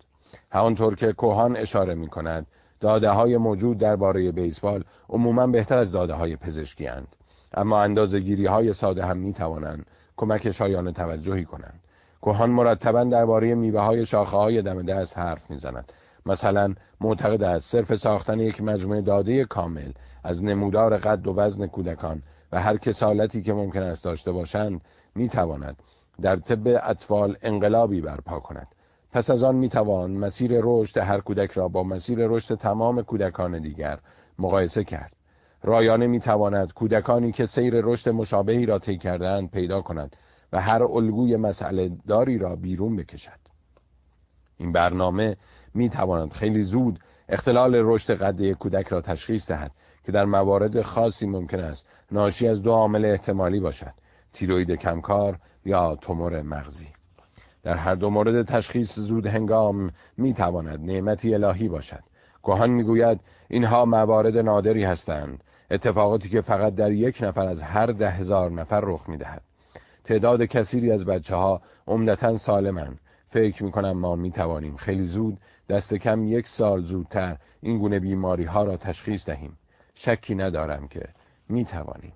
[0.52, 2.48] همانطور که کوهان اشاره می کند
[2.80, 7.16] داده های موجود درباره بیسبال عموما بهتر از داده های پزشکی هند.
[7.54, 9.86] اما اندازه گیری های ساده هم می توانند
[10.18, 11.80] کمک شایان توجهی کنند.
[12.22, 15.94] کوهان مرتبا درباره میوه های شاخه های دم دست حرف می‌زنند
[16.26, 19.92] مثلا معتقد است صرف ساختن یک مجموعه داده کامل
[20.24, 24.82] از نمودار قد و وزن کودکان و هر کسالتی که ممکن است داشته باشند
[25.16, 25.84] می‌تواند
[26.22, 28.68] در طب اطفال انقلابی برپا کند.
[29.12, 34.00] پس از آن می‌توان مسیر رشد هر کودک را با مسیر رشد تمام کودکان دیگر
[34.40, 35.14] مقایسه کرد.
[35.64, 40.16] رایانه می‌تواند کودکانی که سیر رشد مشابهی را طی کردند پیدا کند
[40.54, 43.40] و هر الگوی مسئله داری را بیرون بکشد.
[44.58, 45.38] این برنامه
[45.74, 47.00] می تواند خیلی زود
[47.30, 49.72] اختلال رشد قده کودک را تشخیص دهد
[50.06, 53.94] که در موارد خاصی ممکن است ناشی از دو عامل احتمالی باشد
[54.34, 56.97] تیروید کمکار یا تومور مغزی.
[57.68, 62.04] در هر دو مورد تشخیص زود هنگام می تواند نعمتی الهی باشد.
[62.42, 68.10] کوهان می‌گوید اینها موارد نادری هستند اتفاقاتی که فقط در یک نفر از هر ده
[68.10, 69.42] هزار نفر رخ می دهد
[70.04, 75.38] تعداد کثیری از بچه ها عمدتا سالمن فکر می کنم ما می توانیم خیلی زود
[75.70, 79.58] دست کم یک سال زودتر این گونه بیماری ها را تشخیص دهیم.
[79.94, 81.08] شکی ندارم که
[81.50, 82.14] می توانیم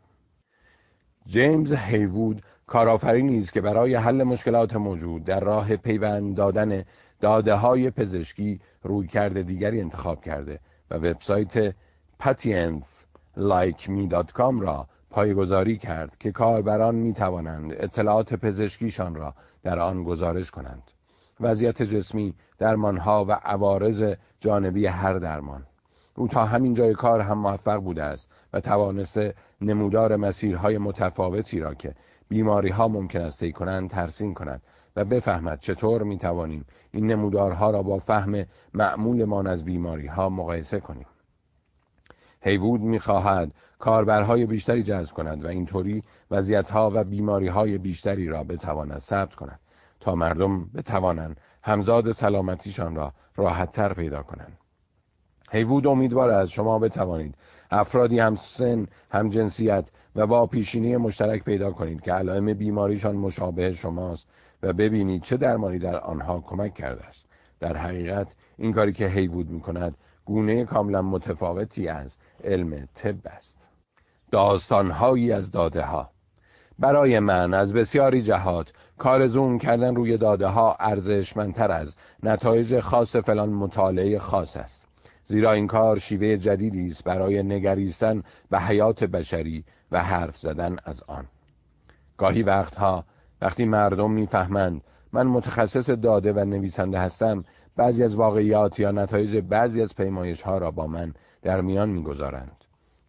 [1.26, 2.42] جیمز هیوود
[2.72, 6.84] کارآفرینی است که برای حل مشکلات موجود در راه پیوند دادن
[7.22, 10.60] داده های پزشکی روی کرده دیگری انتخاب کرده
[10.92, 11.76] و وبسایت
[12.24, 20.84] patientslikeme.com را پایگذاری کرد که کاربران می توانند اطلاعات پزشکیشان را در آن گزارش کنند.
[21.40, 25.66] وضعیت جسمی درمانها و عوارض جانبی هر درمان.
[26.16, 31.74] او تا همین جای کار هم موفق بوده است و توانسته نمودار مسیرهای متفاوتی را
[31.74, 31.94] که
[32.32, 34.62] بیماری ها ممکن است طی کنند ترسیم کند
[34.96, 40.80] و بفهمد چطور می توانیم این نمودارها را با فهم معمولمان از بیماری ها مقایسه
[40.80, 41.06] کنیم.
[42.42, 49.36] هیوود می‌خواهد کاربرهای بیشتری جذب کند و اینطوری وضعیتها و بیماریهای بیشتری را بتواند ثبت
[49.36, 49.60] کند
[50.00, 54.58] تا مردم بتوانند همزاد سلامتیشان را راحتتر پیدا کنند.
[55.52, 57.36] هیوود امیدوار از شما بتوانید
[57.72, 63.74] افرادی هم سن هم جنسیت و با پیشینی مشترک پیدا کنید که علائم بیماریشان مشابه
[63.74, 64.28] شماست
[64.64, 67.28] و ببینید چه درمانی در آنها کمک کرده است.
[67.60, 69.96] در حقیقت این کاری که هیوود می کند
[70.26, 73.70] گونه کاملا متفاوتی از علم طب است.
[74.32, 76.10] داستانهایی از داده ها
[76.80, 83.16] برای من از بسیاری جهات کار زوم کردن روی داده ها ارزشمندتر از نتایج خاص
[83.16, 84.88] فلان مطالعه خاص است.
[85.26, 91.04] زیرا این کار شیوه جدیدی است برای نگریستن به حیات بشری و حرف زدن از
[91.08, 91.26] آن.
[92.18, 93.06] گاهی وقتها
[93.42, 94.82] وقتی مردم می‌فهمند
[95.14, 97.44] من متخصص داده و نویسنده هستم
[97.76, 102.56] بعضی از واقعیات یا نتایج بعضی از پیمایش ها را با من در میان می‌گذارند.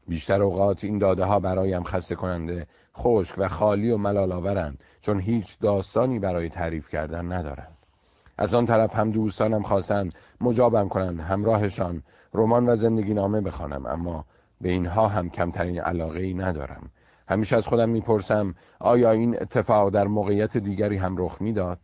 [0.08, 2.66] بیشتر اوقات این داده ها برایم خسته کننده
[2.96, 7.76] خشک و خالی و ملال آورند چون هیچ داستانی برای تعریف کردن ندارند.
[8.38, 12.02] از آن طرف هم دوستانم خواستند مجابم کنند همراهشان
[12.34, 14.24] رمان و زندگی نامه بخوانم اما
[14.62, 16.90] به اینها هم کمترین علاقه ای ندارم.
[17.28, 21.78] همیشه از خودم می‌پرسم آیا این اتفاق در موقعیت دیگری هم رخ می‌داد؟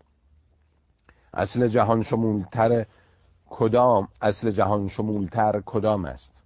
[1.35, 2.87] اصل جهان شمولتر
[3.51, 6.43] کدام اصل جهان شمولتر کدام است؟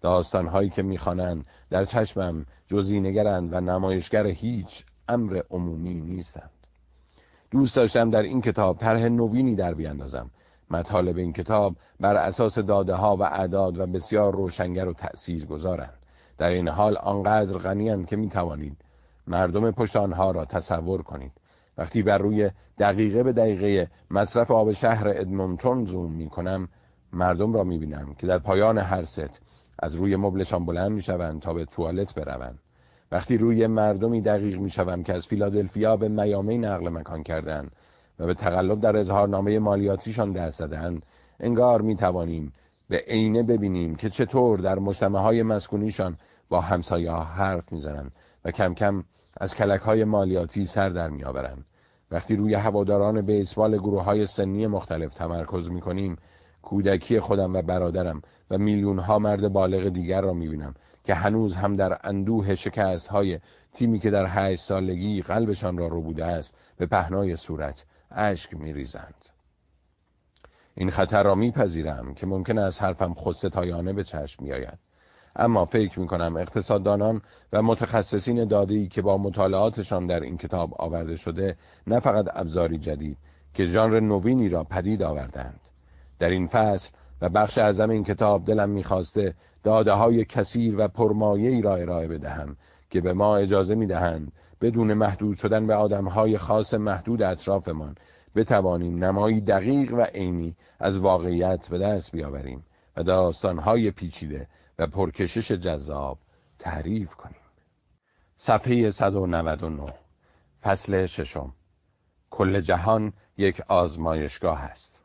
[0.00, 6.50] داستانهایی که می‌خوانند در چشمم جزی نگرند و نمایشگر هیچ امر عمومی نیستند.
[7.50, 10.30] دوست داشتم در این کتاب طرح نوینی در بیاندازم.
[10.70, 15.98] مطالب این کتاب بر اساس داده ها و اعداد و بسیار روشنگر و تأثیر گذارند
[16.38, 18.76] در این حال آنقدر غنیند که می توانید
[19.26, 21.32] مردم پشت آنها را تصور کنید.
[21.78, 26.68] وقتی بر روی دقیقه به دقیقه مصرف آب شهر ادمونتون زوم می کنم
[27.12, 29.42] مردم را می بینم که در پایان هر ست
[29.78, 32.58] از روی مبلشان بلند می شوند تا به توالت بروند.
[33.12, 37.72] وقتی روی مردمی دقیق می شوم که از فیلادلفیا به میامی نقل مکان کردند
[38.18, 41.06] و به تقلب در اظهارنامه مالیاتیشان دست زدند.
[41.40, 42.52] انگار می توانیم
[42.88, 46.16] به عینه ببینیم که چطور در مجتمع های مسکونیشان
[46.48, 48.12] با همسایه ها حرف می‌زنند
[48.44, 49.04] و کم کم
[49.36, 51.64] از کلک های مالیاتی سر در میآورند
[52.10, 56.16] وقتی روی هواداران بیسبال گروه های سنی مختلف تمرکز می کنیم
[56.62, 61.56] کودکی خودم و برادرم و میلیون ها مرد بالغ دیگر را می بینم که هنوز
[61.56, 63.40] هم در اندوه شکست های
[63.72, 67.84] تیمی که در هشت سالگی قلبشان را رو بوده است به پهنای صورت
[68.14, 69.28] اشک می ریزند.
[70.74, 74.78] این خطر را میپذیرم که ممکن است حرفم خودستایانه به چشم بیاید
[75.36, 81.16] اما فکر می کنم اقتصاددانان و متخصصین دادهی که با مطالعاتشان در این کتاب آورده
[81.16, 81.56] شده
[81.86, 83.18] نه فقط ابزاری جدید
[83.54, 85.60] که ژانر نوینی را پدید آوردند
[86.18, 86.90] در این فصل
[87.20, 92.56] و بخش اعظم این کتاب دلم می‌خواسته داده های کثیر و پرمایه‌ای را ارائه بدهم
[92.90, 97.94] که به ما اجازه می‌دهند بدون محدود شدن به آدمهای خاص محدود اطرافمان.
[98.34, 102.64] بتوانیم نمایی دقیق و عینی از واقعیت به دست بیاوریم
[102.96, 104.48] و داستانهای پیچیده
[104.78, 106.18] و پرکشش جذاب
[106.58, 107.36] تعریف کنیم.
[108.36, 109.94] صفحه 199
[110.62, 111.54] فصل ششم.
[112.30, 115.00] کل جهان یک آزمایشگاه است.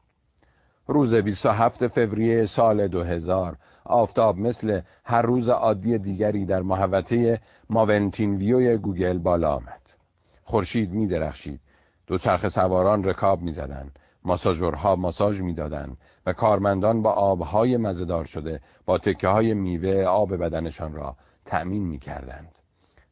[0.88, 3.58] روز 27 فوریه سال 2000
[3.90, 9.82] آفتاب مثل هر روز عادی دیگری در محوطه ماونتین ویوی گوگل بالا آمد.
[10.44, 11.60] خورشید می درخشید.
[12.18, 19.28] چرخ سواران رکاب می‌زدند ماساژورها ماساژ می‌دادند و کارمندان با آبهای مزدار شده با تکه
[19.28, 21.16] های میوه آب بدنشان را
[21.46, 22.52] تأمین می‌کردند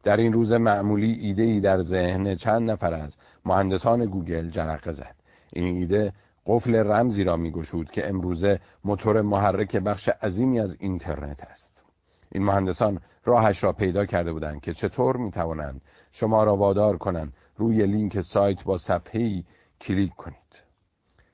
[0.04, 5.16] در این روز معمولی ایده ای در ذهن چند نفر از مهندسان گوگل جرقه زد.
[5.54, 6.14] این ایده
[6.48, 11.84] قفل رمزی را میگشود که امروزه موتور محرک بخش عظیمی از اینترنت است.
[12.32, 15.82] این مهندسان راهش را پیدا کرده بودند که چطور می توانند
[16.12, 19.44] شما را وادار کنند روی لینک سایت یا صفحه‌ای
[19.82, 20.64] کلیک کنید.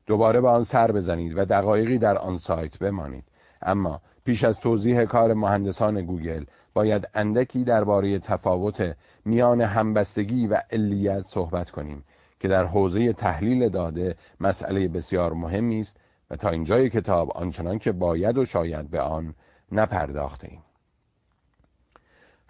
[0.06, 3.24] دوباره به آن سر بزنید و دقایقی در آن سایت بمانید.
[3.62, 6.44] اما پیش از توضیح کار مهندسان گوگل
[6.74, 8.96] باید اندکی درباره تفاوت
[9.26, 12.04] میان همبستگی و علیت صحبت کنیم.
[12.44, 15.98] که در حوزه تحلیل داده مسئله بسیار مهمی است
[16.30, 19.36] و تا اینجای کتاب آنچنان که باید و شاید به آن
[19.72, 20.62] نپرداخته ایم.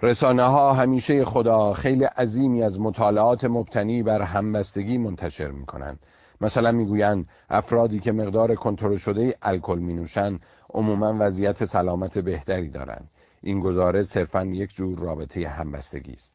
[0.01, 5.99] رسانه ها همیشه خدا خیلی عظیمی از مطالعات مبتنی بر همبستگی منتشر می کنند.
[6.41, 10.39] مثلا می‌گویند افرادی که مقدار کنترل شده الکل می نوشند
[10.73, 13.09] عموما وضعیت سلامت بهتری دارند.
[13.41, 16.32] این گزاره صرفا یک جور رابطه همبستگی است.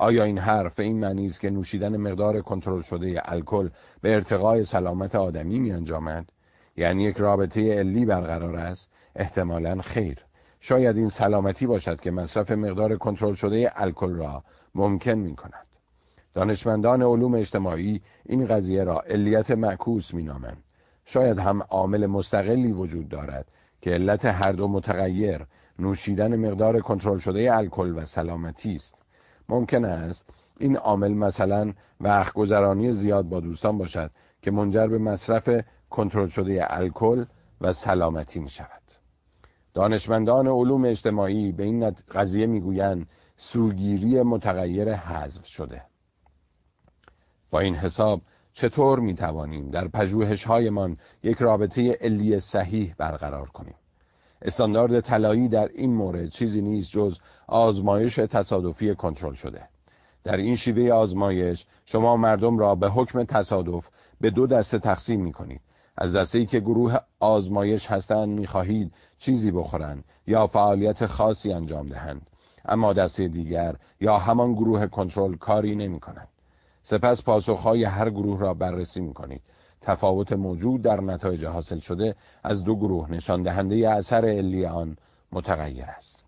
[0.00, 3.68] آیا این حرف این معنی است که نوشیدن مقدار کنترل شده الکل
[4.00, 6.32] به ارتقای سلامت آدمی می انجامد؟
[6.76, 10.18] یعنی یک رابطه علی برقرار است؟ احتمالا خیر.
[10.60, 14.44] شاید این سلامتی باشد که مصرف مقدار کنترل شده الکل را
[14.74, 15.66] ممکن می کند.
[16.34, 20.62] دانشمندان علوم اجتماعی این قضیه را علیت معکوس می نامند.
[21.04, 23.46] شاید هم عامل مستقلی وجود دارد
[23.80, 25.46] که علت هر دو متغیر
[25.78, 29.07] نوشیدن مقدار کنترل شده الکل و سلامتی است.
[29.48, 34.10] ممکن است این عامل مثلا وقت گذرانی زیاد با دوستان باشد
[34.42, 37.24] که منجر به مصرف کنترل شده الکل
[37.60, 38.82] و سلامتی می شود.
[39.74, 45.82] دانشمندان علوم اجتماعی به این قضیه می‌گویند سوگیری متغیر حذف شده
[47.50, 48.20] با این حساب
[48.52, 53.74] چطور می توانیم در پژوهش هایمان یک رابطه علی صحیح برقرار کنیم
[54.42, 59.62] استاندارد طلایی در این مورد چیزی نیست جز آزمایش تصادفی کنترل شده.
[60.24, 63.88] در این شیوه آزمایش شما مردم را به حکم تصادف
[64.20, 65.60] به دو دسته تقسیم می کنید
[65.96, 72.30] از دسته ای که گروه آزمایش هستند می‌خواهید چیزی بخورند یا فعالیت خاصی انجام دهند.
[72.64, 76.28] اما دسته دیگر یا همان گروه کنترل کاری نمی کنند.
[76.82, 79.42] سپس پاسخهای هر گروه را بررسی می کنید
[79.80, 82.14] تفاوت موجود در نتایج حاصل شده
[82.44, 84.96] از دو گروه نشان دهنده اثر علی آن
[85.32, 86.24] متغیر است.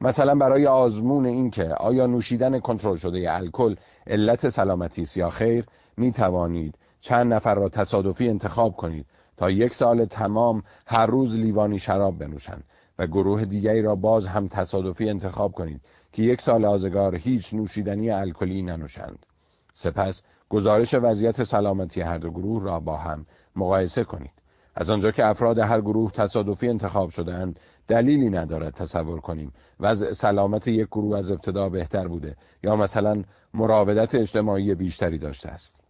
[0.00, 3.74] مثلا برای آزمون اینکه آیا نوشیدن کنترل شده الکل
[4.06, 5.66] علت سلامتی است یا خیر
[5.96, 9.06] می توانید چند نفر را تصادفی انتخاب کنید
[9.36, 12.64] تا یک سال تمام هر روز لیوانی شراب بنوشند
[12.98, 15.80] و گروه دیگری را باز هم تصادفی انتخاب کنید
[16.12, 19.26] که یک سال آزگار هیچ نوشیدنی الکلی ننوشند.
[19.74, 23.26] سپس گزارش وضعیت سلامتی هر دو گروه را با هم
[23.56, 24.32] مقایسه کنید.
[24.74, 30.68] از آنجا که افراد هر گروه تصادفی انتخاب شدهاند دلیلی ندارد تصور کنیم وضع سلامت
[30.68, 33.22] یک گروه از ابتدا بهتر بوده یا مثلا
[33.54, 35.80] مراودت اجتماعی بیشتری داشته است.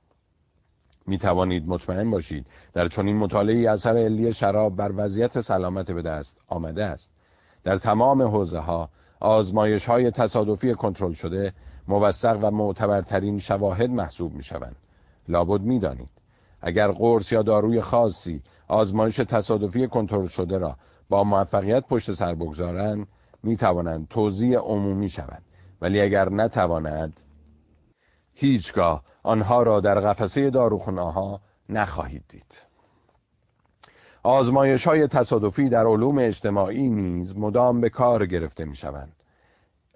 [1.06, 6.42] می توانید مطمئن باشید در چنین مطالعه اثر علی شراب بر وضعیت سلامت به دست
[6.48, 7.12] آمده است.
[7.64, 8.90] در تمام حوزه ها
[9.20, 11.52] آزمایش های تصادفی کنترل شده
[11.88, 14.76] موثق و معتبرترین شواهد محسوب می شوند
[15.28, 16.10] لابد می دانید
[16.62, 20.76] اگر قرص یا داروی خاصی آزمایش تصادفی کنترل شده را
[21.08, 23.06] با موفقیت پشت سر بگذارند
[23.42, 25.42] می توانند توضیح عمومی شوند.
[25.80, 27.20] ولی اگر نتوانند
[28.34, 32.62] هیچگاه آنها را در قفسه داروخانه ها نخواهید دید.
[34.22, 39.15] آزمایش های تصادفی در علوم اجتماعی نیز مدام به کار گرفته می شوند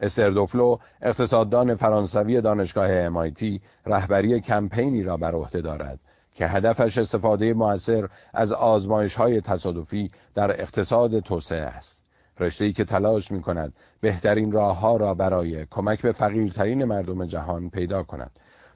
[0.01, 5.99] استردوفلو اقتصاددان فرانسوی دانشگاه MIT رهبری کمپینی را بر عهده دارد
[6.35, 12.03] که هدفش استفاده موثر از آزمایش های تصادفی در اقتصاد توسعه است.
[12.41, 17.71] رشته‌ای که تلاش می کند بهترین راه ها را برای کمک به فقیرترین مردم جهان
[17.71, 18.31] پیدا کند.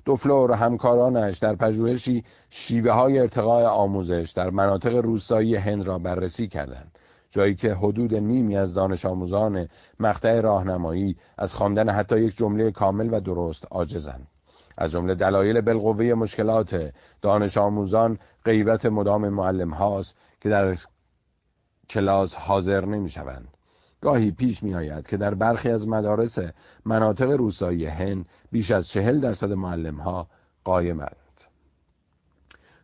[0.04, 6.48] دوفلور و همکارانش در پژوهشی شیوه های ارتقاء آموزش در مناطق روستایی هند را بررسی
[6.48, 6.98] کردند.
[7.34, 9.68] جایی که حدود نیمی از دانش آموزان
[10.00, 14.26] مقطع راهنمایی از خواندن حتی یک جمله کامل و درست عاجزند
[14.78, 20.76] از جمله دلایل بالقوه مشکلات دانش آموزان غیبت مدام معلم هاست که در
[21.90, 23.48] کلاس حاضر نمی شوند.
[24.00, 26.38] گاهی پیش می آید که در برخی از مدارس
[26.84, 30.26] مناطق روستایی هند بیش از چهل درصد معلم ها
[30.64, 31.16] قایمند.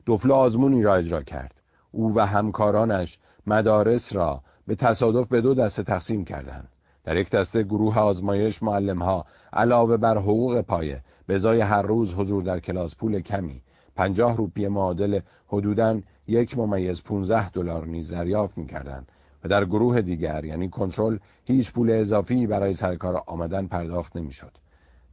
[0.07, 1.55] دوفلو آزمونی را اجرا کرد.
[1.93, 3.19] او و همکارانش
[3.53, 6.69] مدارس را به تصادف به دو دسته تقسیم کردند.
[7.05, 12.15] در یک دسته گروه آزمایش معلم ها علاوه بر حقوق پایه به ازای هر روز
[12.15, 13.63] حضور در کلاس پول کمی
[13.97, 19.13] پنجاه روپیه معادل حدوداً یک ممیز 15 دلار نیز دریافت می‌کردند
[19.45, 24.53] و در گروه دیگر یعنی کنترل هیچ پول اضافی برای سرکار آمدن پرداخت نمی‌شد.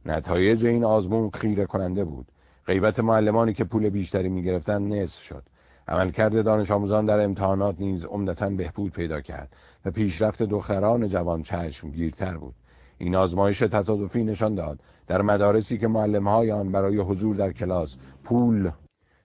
[0.06, 2.26] نتایج این آزمون خیره کننده بود.
[2.66, 5.42] غیبت معلمانی که پول بیشتری می‌گرفتند نصف شد.
[5.88, 11.90] عملکرد دانش آموزان در امتحانات نیز عمدتا بهبود پیدا کرد و پیشرفت دختران جوان چشم
[11.90, 12.54] گیرتر بود.
[12.98, 18.70] این آزمایش تصادفی نشان داد در مدارسی که معلمهای آن برای حضور در کلاس پول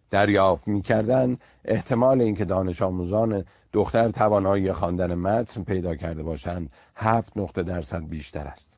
[0.09, 7.63] دریافت می‌کردند احتمال اینکه دانش آموزان دختر توانایی خواندن متن پیدا کرده باشند هفت نقطه
[7.63, 8.72] درصد بیشتر است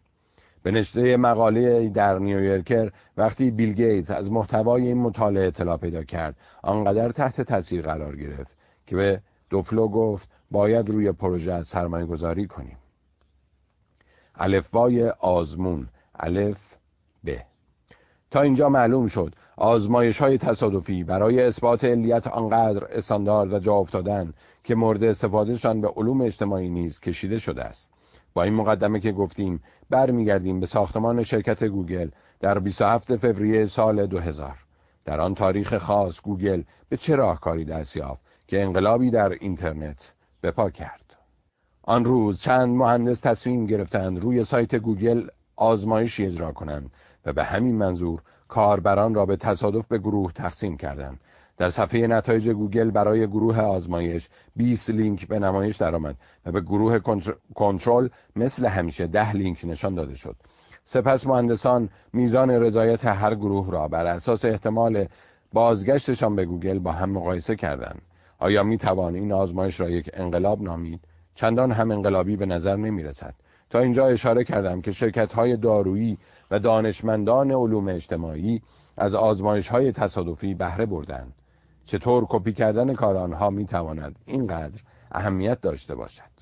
[0.66, 6.36] به نشته مقاله در نیویورکر وقتی بیل گیتس از محتوای این مطالعه اطلاع پیدا کرد
[6.64, 8.58] آنقدر تحت تاثیر قرار گرفت
[8.88, 12.78] که به دوفلو گفت باید روی پروژه سرمایه گذاری کنیم.
[14.36, 15.88] الفبای آزمون.
[16.20, 16.76] الف
[17.26, 17.30] ب.
[18.32, 24.34] تا اینجا معلوم شد آزمایش های تصادفی برای اثبات علیت آنقدر استاندارد و جا افتاده‌اند
[24.64, 27.95] که مورد استفادهشان به علوم اجتماعی نیز کشیده شده است.
[28.36, 32.10] با این مقدمه که گفتیم برمیگردیم به ساختمان شرکت گوگل
[32.40, 34.58] در 27 فوریه سال 2000
[35.06, 40.14] در آن تاریخ خاص گوگل به چه راهکاری دست یافت که انقلابی در اینترنت
[40.44, 41.18] بپا کرد؟
[41.84, 46.92] آن روز چند مهندس تصمیم گرفتند روی سایت گوگل آزمایشی اجرا کنند
[47.26, 51.20] و به همین منظور کاربران را به تصادف به گروه تقسیم کردند
[51.58, 57.00] در صفحه نتایج گوگل برای گروه آزمایش 20 لینک به نمایش درآمد و به گروه
[57.56, 60.36] کنترل مثل همیشه 10 لینک نشان داده شد.
[60.86, 65.06] سپس مهندسان میزان رضایت هر گروه را بر اساس احتمال
[65.54, 68.02] بازگشتشان به گوگل با هم مقایسه کردند.
[68.40, 71.00] آیا می توان این آزمایش را یک انقلاب نامید؟
[71.36, 73.34] چندان هم انقلابی به نظر نمی رسد
[73.70, 76.18] تا اینجا اشاره کردم که شرکت های دارویی
[76.52, 78.62] و دانشمندان علوم اجتماعی
[78.98, 81.34] از آزمایش های تصادفی بهره بردند.
[81.86, 84.82] چطور کپی کردن کار آنها می تواند اینقدر
[85.12, 86.36] اهمیت داشته باشد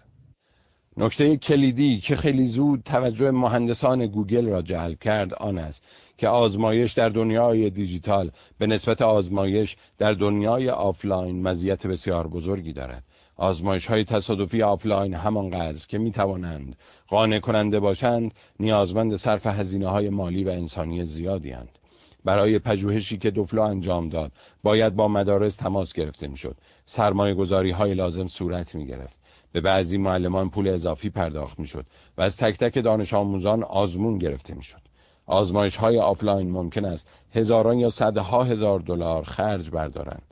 [0.97, 5.83] نکته کلیدی که خیلی زود توجه مهندسان گوگل را جلب کرد آن است
[6.17, 13.03] که آزمایش در دنیای دیجیتال به نسبت آزمایش در دنیای آفلاین مزیت بسیار بزرگی دارد
[13.35, 16.75] آزمایش های تصادفی آفلاین همانقدر که می توانند
[17.07, 21.79] قانع کننده باشند نیازمند صرف هزینه های مالی و انسانی زیادی‌اند.
[22.26, 24.32] برای پژوهشی که دوفلو انجام داد.
[24.63, 26.55] باید با مدارس تماس گرفته می‌شد.
[26.86, 29.19] سرمایه های لازم صورت می گرفت
[29.51, 31.86] به بعضی معلمان پول اضافی پرداخت می‌شد
[32.17, 34.82] و از تک تک دانش آموزان آزمون گرفته می‌شد.
[35.26, 40.24] آزمایش های آفلاین ممکن است هزاران یا صدها هزار دلار خرج بردارند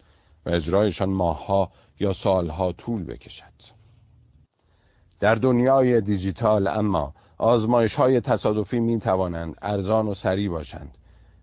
[0.45, 3.43] و اجرایشان ماهها یا سالها طول بکشد.
[5.19, 10.97] در دنیای دیجیتال اما آزمایش های تصادفی می توانند ارزان و سریع باشند.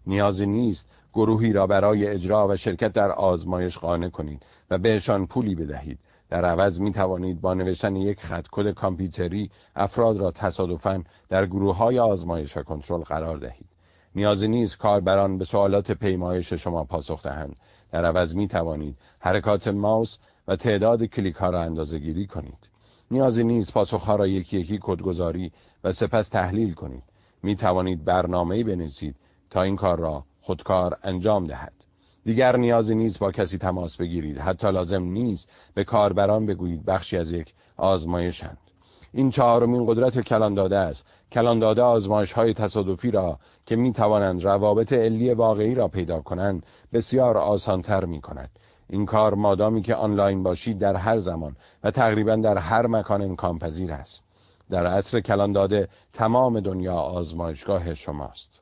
[0.08, 5.54] نیازی نیست گروهی را برای اجرا و شرکت در آزمایش قانع کنید و بهشان پولی
[5.54, 5.98] بدهید.
[6.30, 11.76] در عوض می توانید با نوشتن یک خط کد کامپیوتری افراد را تصادفاً در گروه
[11.76, 13.66] های آزمایش و کنترل قرار دهید.
[14.14, 17.56] نیازی نیست کاربران به سوالات پیمایش شما پاسخ دهند.
[17.92, 22.70] در عوض می توانید حرکات ماوس و تعداد کلیک ها را اندازه گیری کنید.
[23.10, 25.52] نیازی نیست پاسخ ها را یکی یکی کدگذاری
[25.84, 27.02] و سپس تحلیل کنید.
[27.42, 29.16] می توانید برنامه بنویسید
[29.50, 31.72] تا این کار را خودکار انجام دهد.
[32.24, 34.38] دیگر نیازی نیست با کسی تماس بگیرید.
[34.38, 38.58] حتی لازم نیست به کاربران بگویید بخشی از یک آزمایشند
[39.12, 41.06] این چهارمین قدرت کلان داده است.
[41.32, 46.66] کلان داده آزمایش های تصادفی را که می توانند روابط علی واقعی را پیدا کنند
[46.92, 48.50] بسیار آسانتر می کند
[48.90, 53.58] این کار مادامی که آنلاین باشید در هر زمان و تقریبا در هر مکان امکان
[53.58, 54.22] پذیر است.
[54.70, 58.60] در عصر کلان داده تمام دنیا آزمایشگاه شماست.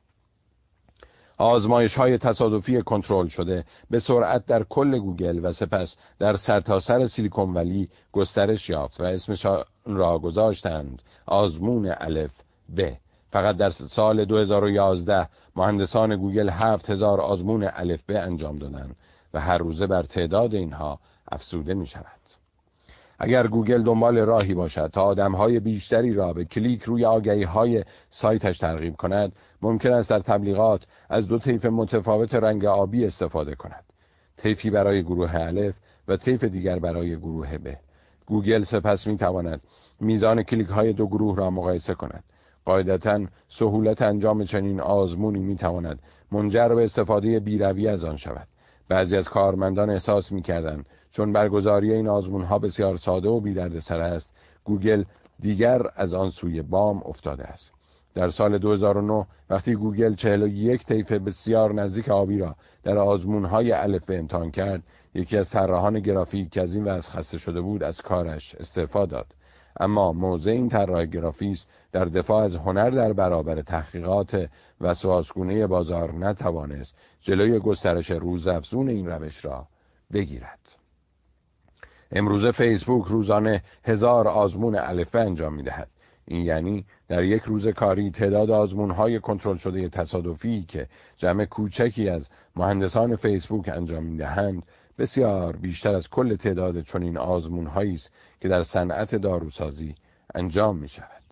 [1.37, 3.65] آزمایش های تصادفی کنترل شده.
[3.89, 9.03] به سرعت در کل گوگل و سپس در سرتاسر سر سیلیکون ولی گسترش یافت و
[9.03, 9.45] اسمش
[9.85, 11.01] را گذاشتند.
[11.25, 12.31] آزمون الف
[12.77, 12.91] ب.
[13.31, 18.95] فقط در سال 2011 مهندسان گوگل 7000 آزمون الف ب انجام دادند
[19.33, 20.99] و هر روزه بر تعداد اینها
[21.31, 22.46] افزوده می شود.
[23.19, 28.57] اگر گوگل دنبال راهی باشد تا آدمهای بیشتری را به کلیک روی آگهی های سایتش
[28.57, 33.83] ترغیب کند ممکن است در تبلیغات از دو طیف متفاوت رنگ آبی استفاده کند.
[34.37, 35.75] طیفی برای گروه الف
[36.07, 37.73] و طیف دیگر برای گروه ب.
[38.25, 39.61] گوگل سپس می تواند
[39.99, 42.23] میزان کلیک های دو گروه را مقایسه کند.
[42.65, 45.99] قاعدتا سهولت انجام چنین آزمونی می تواند
[46.31, 48.47] منجر به استفاده بی‌رویه از آن شود.
[48.87, 50.83] بعضی از کارمندان احساس می کردن
[51.17, 55.03] چون برگزاری این آزمون ها بسیار ساده و بیدردسر است گوگل
[55.39, 57.71] دیگر از آن سوی بام افتاده است.
[58.13, 64.09] در سال 2009 وقتی گوگل 41 طیف بسیار نزدیک آبی را در آزمون های الف
[64.09, 68.55] امتحان کرد یکی از طراحان گرافیک که از این وضع خسته شده بود از کارش
[68.55, 69.27] استعفا داد.
[69.79, 74.49] اما موضع این طراح گرافیست در دفاع از هنر در برابر تحقیقات
[74.81, 79.67] و سواسگونه بازار نتوانست جلوی گسترش روزافزون این روش را
[80.13, 80.76] بگیرد.
[82.11, 85.87] امروزه فیسبوک روزانه هزار آزمون الفه انجام می دهد.
[86.25, 90.87] این یعنی در یک روز کاری تعداد آزمون های کنترل شده تصادفی که
[91.17, 94.63] جمع کوچکی از مهندسان فیسبوک انجام می دهند
[94.97, 99.95] بسیار بیشتر از کل تعداد چنین آزمون است که در صنعت داروسازی
[100.35, 101.23] انجام می شود.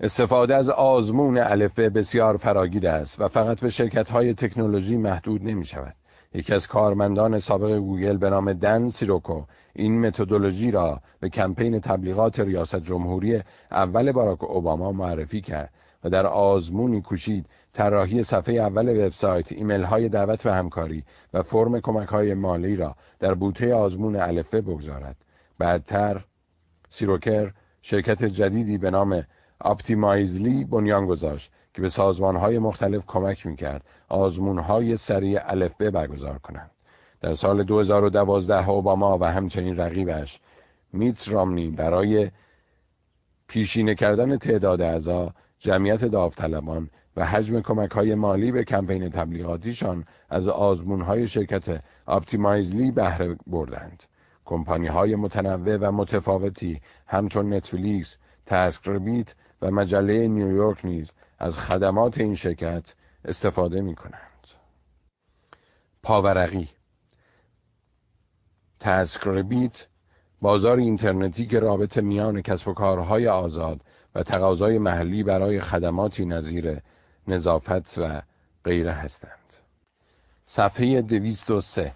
[0.00, 5.64] استفاده از آزمون الفه بسیار فراگیر است و فقط به شرکت های تکنولوژی محدود نمی
[5.64, 5.94] شود.
[6.34, 9.42] یکی از کارمندان سابق گوگل به نام دن سیروکو
[9.74, 15.72] این متدولوژی را به کمپین تبلیغات ریاست جمهوری اول باراک اوباما معرفی کرد
[16.04, 21.04] و در آزمونی کوشید طراحی صفحه اول وبسایت، ایمیل های دعوت و همکاری
[21.34, 25.16] و فرم کمک های مالی را در بوته آزمون الفه بگذارد.
[25.58, 26.24] بعدتر
[26.88, 27.52] سیروکر
[27.82, 29.22] شرکت جدیدی به نام
[29.60, 36.38] آپتیمایزلی بنیان گذاشت که به سازمان های مختلف کمک می‌کرد آزمون های سریع الفبه برگزار
[36.38, 36.70] کنند.
[37.20, 40.40] در سال 2012 اوباما و همچنین رقیبش
[40.92, 42.30] میت رامنی برای
[43.48, 50.48] بیشینه کردن تعداد اعضا جمعیت داوطلبان و حجم کمک های مالی به کمپین تبلیغاتیشان از
[50.48, 54.02] آزمون های شرکت Optimizely بهره بردند.
[54.44, 62.34] کمپانی های متنوع و متفاوتی همچون نتفلیکس، TaskRabbit و مجله نیویورک نیز از خدمات این
[62.34, 64.46] شرکت استفاده می کنند.
[66.02, 66.68] پاورقی
[68.80, 69.86] تسکربیت
[70.40, 73.80] بازار اینترنتی که رابط میان کسب و کارهای آزاد
[74.14, 76.80] و تقاضای محلی برای خدماتی نظیر
[77.28, 78.22] نظافت و
[78.64, 79.54] غیره هستند.
[80.46, 81.92] صفحه 203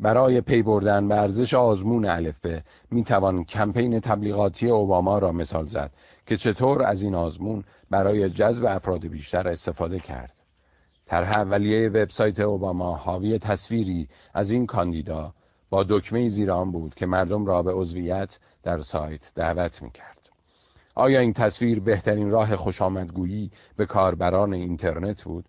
[0.00, 5.90] برای پی بردن به ارزش آزمون الفبه می توان کمپین تبلیغاتی اوباما را مثال زد
[6.28, 10.32] که چطور از این آزمون برای جذب افراد بیشتر استفاده کرد.
[11.06, 15.34] طرح اولیه وبسایت اوباما حاوی تصویری از این کاندیدا
[15.70, 20.28] با دکمه زیر آن بود که مردم را به عضویت در سایت دعوت می کرد.
[20.94, 25.44] آیا این تصویر بهترین راه خوشامدگویی به کاربران اینترنت بود؟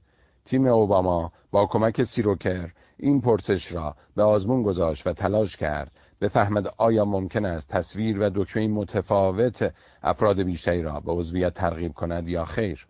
[0.46, 5.92] تیم اوباما با کمک سیروکر این پرسش را به آزمون گذاشت و تلاش کرد
[6.22, 12.28] بفهمد آیا ممکن است تصویر و دکمه متفاوت افراد بیشتری را به عضویت ترغیب کند
[12.28, 12.88] یا خیر؟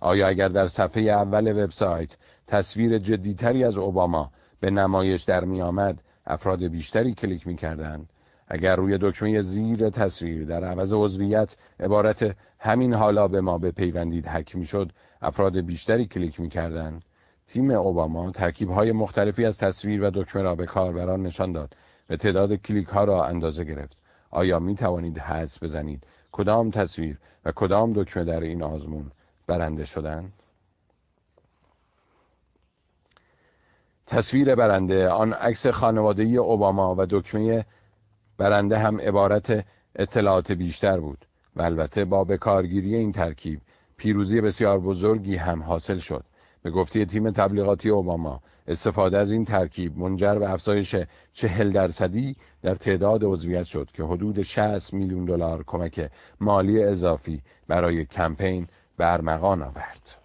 [0.00, 6.02] آیا اگر در صفحه اول وبسایت تصویر جدیتری از اوباما به نمایش در می آمد
[6.26, 8.08] افراد بیشتری کلیک می کردند؟
[8.48, 14.56] اگر روی دکمه زیر تصویر در عوض عضویت عبارت همین حالا به ما بپیوندید حک
[14.56, 14.92] می شد
[15.22, 17.00] افراد بیشتری کلیک می کردن.
[17.48, 21.76] تیم اوباما ترکیب های مختلفی از تصویر و دکمه را به کاربران نشان داد.
[22.10, 23.96] و تعداد کلیک ها را اندازه گرفت.
[24.30, 29.10] آیا می توانید حدس بزنید کدام تصویر و کدام دکمه در این آزمون
[29.46, 30.32] برنده شدند؟
[34.06, 37.66] تصویر برنده آن عکس خانوادگی اوباما و دکمه
[38.38, 39.64] برنده هم عبارت
[39.96, 41.26] اطلاعات بیشتر بود
[41.56, 43.60] و البته با بکارگیری این ترکیب
[43.96, 46.24] پیروزی بسیار بزرگی هم حاصل شد.
[46.66, 48.40] به گفته تیم تبلیغاتی اوباما.
[48.66, 50.96] استفاده از این ترکیب منجر به افزایش
[51.32, 56.10] چهل درصدی در تعداد عضویت شد که حدود 60 میلیون دلار کمک
[56.40, 60.18] مالی اضافی برای کمپین برمغان آورد.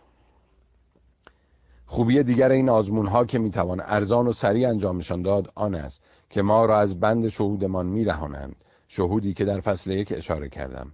[1.86, 6.42] خوبی دیگر این آزمون ها که می‌توان ارزان و سریع انجامشان داد آن است که
[6.42, 8.56] ما را از بند شهودمان میرهانند.
[8.88, 10.92] شهودی که در فصل یک اشاره کردم.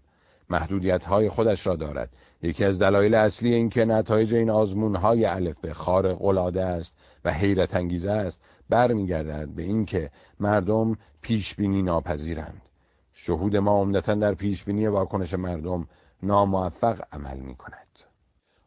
[0.49, 2.09] محدودیت های خودش را دارد.
[2.41, 7.33] یکی از دلایل اصلی این که نتایج این آزمون های الف خارق العاده است و
[7.33, 12.61] حیرت انگیزه است برمیگردد به اینکه مردم پیش بینی ناپذیرند
[13.13, 15.87] شهود ما عمدتا در پیش بینی واکنش مردم
[16.23, 17.87] ناموفق عمل می کند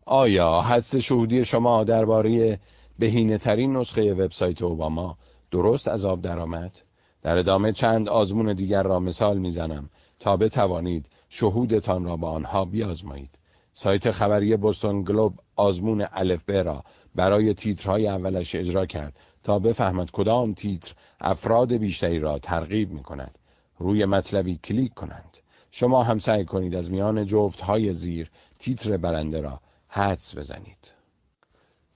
[0.07, 2.61] آیا حدس شهودی شما درباره
[2.99, 5.19] بهینه ترین نسخه وبسایت اوباما
[5.51, 6.79] درست از آب درآمد؟
[7.23, 9.91] در ادامه چند آزمون دیگر را مثال می‌زنم
[10.21, 13.39] تا بتوانید شهودتان را با آنها بیازمایید.
[13.83, 20.11] سایت خبری بوستون گلوب آزمون الف ب را برای تیترهای اولش اجرا کرد تا بفهمد
[20.11, 23.39] کدام تیتر افراد بیشتری را ترغیب می کند.
[23.79, 25.39] روی مطلبی کلیک کنند.
[25.71, 30.93] شما هم سعی کنید از میان جفت های زیر تیتر برنده را حدس بزنید.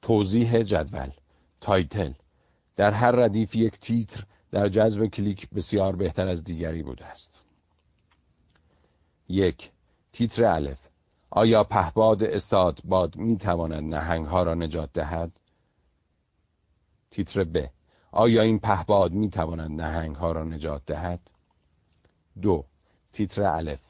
[0.03, 1.11] توضیح جدول
[1.61, 2.13] title
[2.77, 7.43] در هر ردیف یک تیتر در جذب کلیک بسیار بهتر از دیگری بوده است.
[9.29, 9.71] یک
[10.13, 10.94] تیتر الف
[11.37, 15.41] آیا پهباد استادباد می تواند نهنگ ها را نجات دهد؟
[17.11, 17.67] تیتر ب.
[18.13, 21.21] آیا این پهباد می تواند نهنگ ها را نجات دهد؟
[22.43, 22.65] دو.
[23.13, 23.81] تیتر الف.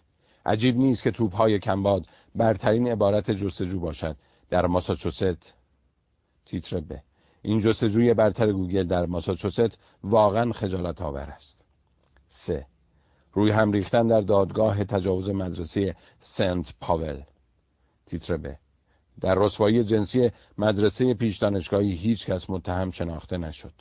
[0.47, 4.17] عجیب نیست که توپ های کمباد برترین عبارت جستجو باشد.
[4.51, 5.55] در ماساچوست
[6.45, 6.93] تیتر ب.
[7.43, 11.61] این جستجوی برتر گوگل در ماساچوست واقعا خجالت آور است.
[12.29, 12.67] سه.
[13.33, 17.23] روی هم ریختن در دادگاه تجاوز مدرسه سنت پاول.
[18.07, 18.57] تیتر ب
[19.21, 23.73] در رسوایی جنسی مدرسه پیش دانشگاهی هیچ کس متهم شناخته نشد.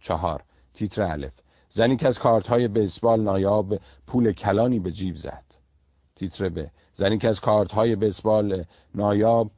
[0.00, 0.44] چهار
[0.74, 1.32] تیتر الف.
[1.68, 5.44] زنی که از کارت های بیسبال نایاب پول کلانی به جیب زد.
[6.14, 8.64] تیتر ب زنی که از کارت های بیسبال
[8.94, 9.50] نایاب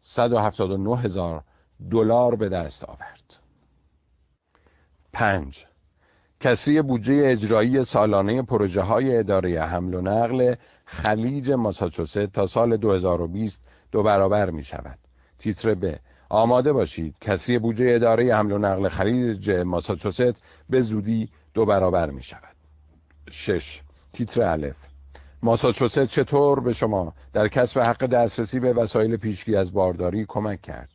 [0.00, 1.44] 179 هزار
[1.90, 3.36] دلار به دست آورد.
[5.12, 5.66] پنج
[6.40, 10.54] کسری بودجه اجرایی سالانه پروژه های اداره حمل و نقل
[10.94, 13.60] خلیج ماساچوست تا سال 2020
[13.92, 14.98] دو برابر می شود.
[15.38, 15.94] تیتر ب
[16.28, 22.22] آماده باشید کسی بودجه اداره حمل و نقل خلیج ماساچوست به زودی دو برابر می
[22.22, 22.56] شود.
[23.30, 23.80] شش
[24.12, 24.76] تیتر الف
[25.42, 30.90] ماساچوست چطور به شما در کسب حق دسترسی به وسایل پیشگی از بارداری کمک کرد؟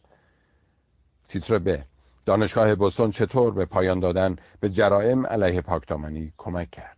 [1.27, 1.79] تیتر ب
[2.25, 6.97] دانشگاه بوستون چطور به پایان دادن به جرائم علیه پاکدامنی کمک کرد؟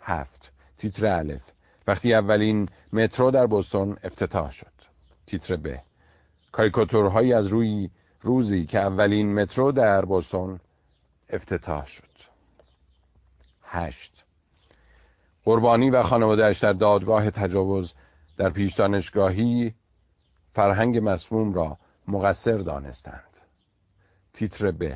[0.00, 1.42] هفت تیتر الف
[1.86, 4.72] وقتی اولین مترو در بوستون افتتاح شد.
[5.26, 5.76] تیتر ب.
[6.52, 10.60] کاریکاتورهایی از روی روزی که اولین مترو در بوستون
[11.30, 12.04] افتتاح شد.
[13.62, 14.24] هشت.
[15.44, 17.94] قربانی و خانوادهش در دادگاه تجاوز
[18.36, 19.74] در پیش دانشگاهی
[20.52, 21.78] فرهنگ مسموم را
[22.08, 23.36] مقصر دانستند.
[24.32, 24.94] تیتر ب.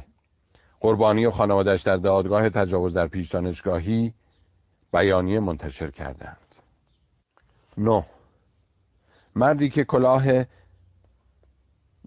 [0.80, 4.14] قربانی و خانوادهش در دادگاه تجاوز در پیش دانشگاهی
[4.92, 6.47] بیانیه منتشر کردند.
[7.78, 8.04] نه.
[9.34, 10.24] مردی که کلاه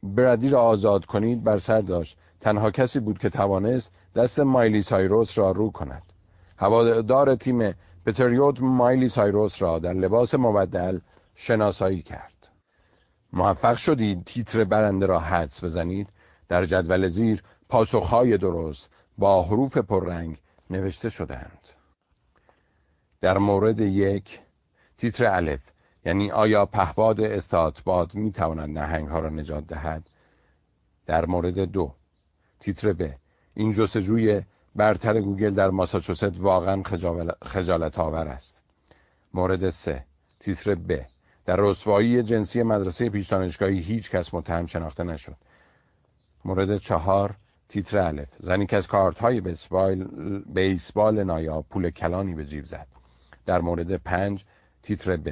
[0.04, 2.18] برادی را آزاد کنید بر سر داشت.
[2.40, 6.04] تنها کسی بود که توانست دست مایلی سایروس را رو کند.
[6.58, 7.74] هوادار تیم
[8.06, 11.00] پتریوت مایلی سایروس را در لباس مبدل
[11.36, 12.50] شناسایی کرد.
[13.34, 16.10] موفق شدید تیتر برنده را حدس بزنید.
[16.48, 21.68] در جدول زیر پاسخهای درست با حروف پررنگ نوشته شدند.
[23.22, 24.40] در مورد یک
[25.02, 25.60] تیتر الف.
[26.06, 30.10] یعنی آیا پهباد استاتباد می تواند نهنگ ها را نجات دهد؟
[31.06, 31.94] در مورد دو.
[32.60, 33.12] تیتر ب.
[33.54, 34.42] این جستجوی
[34.76, 36.84] برتر گوگل در ماساچوست واقعا
[37.44, 38.64] خجالت آور است.
[39.34, 40.06] مورد سه.
[40.40, 41.02] تیتر ب.
[41.46, 45.36] در رسوایی جنسی مدرسه پیش دانشگاهی هیچ کس متهم شناخته نشد.
[46.46, 47.36] مورد چهار.
[47.70, 48.30] تیتر الف.
[48.40, 50.04] زنی که از کارت های بیسبال,
[50.54, 52.88] بیسبال نایا پول کلانی به جیب زد.
[53.46, 54.46] در مورد پنج.
[54.84, 55.30] تیتر ب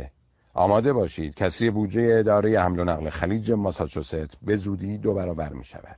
[0.53, 1.35] آماده باشید.
[1.35, 5.97] کسری بودجه اداره حمل و نقل خلیج ماساچوست به زودی دو برابر می شود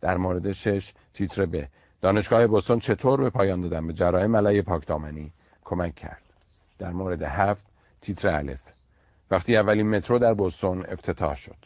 [0.00, 1.64] در مورد شش تیتر ب
[2.00, 5.32] دانشگاه بوستون چطور به پایان دادن؟ به جرایم علیه پاکدامنی
[5.64, 6.22] کمک کرد.
[6.78, 7.66] در مورد هفت
[8.00, 8.60] تیتر الف.
[9.30, 11.56] وقتی اولین مترو در بوستون افتتاح شد.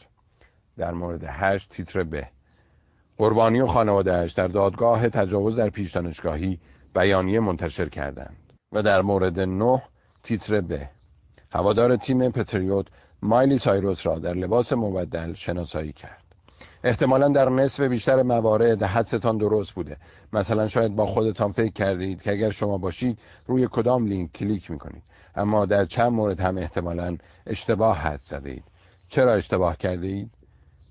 [0.77, 2.23] در مورد هشت تیتر ب
[3.17, 6.59] قربانی و خانوادهش در دادگاه تجاوز در پیش دانشگاهی
[6.95, 8.53] بیانیه منتشر کردند.
[8.71, 9.81] و در مورد نه
[10.23, 10.81] تیتر ب
[11.51, 12.87] هوادار تیم پتریوت
[13.21, 16.23] مایلی سایروس را در لباس مبدل شناسایی کرد
[16.83, 19.97] احتمالا در نصف بیشتر موارد حدستان درست بوده
[20.33, 25.03] مثلا شاید با خودتان فکر کردید که اگر شما باشید روی کدام لینک کلیک می‌کنید
[25.35, 28.63] اما در چند مورد هم احتمالا اشتباه حد زده اید
[29.09, 30.31] چرا اشتباه کرده اید؟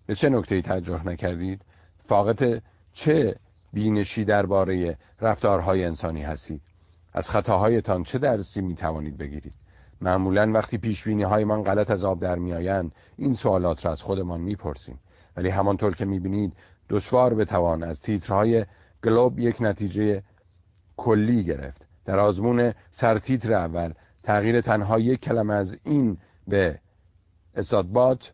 [0.06, 1.60] به چه نکته توجه نکردید؟
[2.04, 3.36] فاقط چه
[3.72, 6.60] بینشی درباره رفتارهای انسانی هستید؟
[7.12, 9.54] از خطاهایتان چه درسی می توانید بگیرید؟
[10.00, 14.40] معمولا وقتی پیش های من غلط از آب در میآیند این سوالات را از خودمان
[14.40, 14.98] می‌پرسیم.
[15.36, 16.52] ولی همانطور که می‌بینید
[16.88, 18.64] دشوار بتوان از تیترهای
[19.04, 20.22] گلوب یک نتیجه
[20.96, 21.88] کلی گرفت.
[22.04, 23.92] در آزمون سرتیتر اول
[24.22, 26.18] تغییر تنها یک کلمه از این
[26.48, 26.80] به
[27.54, 28.32] استادبات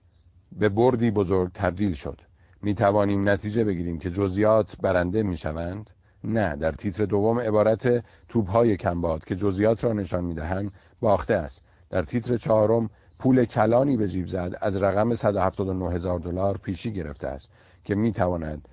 [0.52, 2.20] به بردی بزرگ تبدیل شد.
[2.62, 5.90] می توانیم نتیجه بگیریم که جزیات برنده می شوند؟
[6.24, 11.34] نه در تیتر دوم عبارت توپ های کمباد که جزیات را نشان می دهند باخته
[11.34, 11.64] است.
[11.90, 17.28] در تیتر چهارم پول کلانی به جیب زد از رقم 179 هزار دلار پیشی گرفته
[17.28, 17.50] است
[17.84, 18.68] که می تواند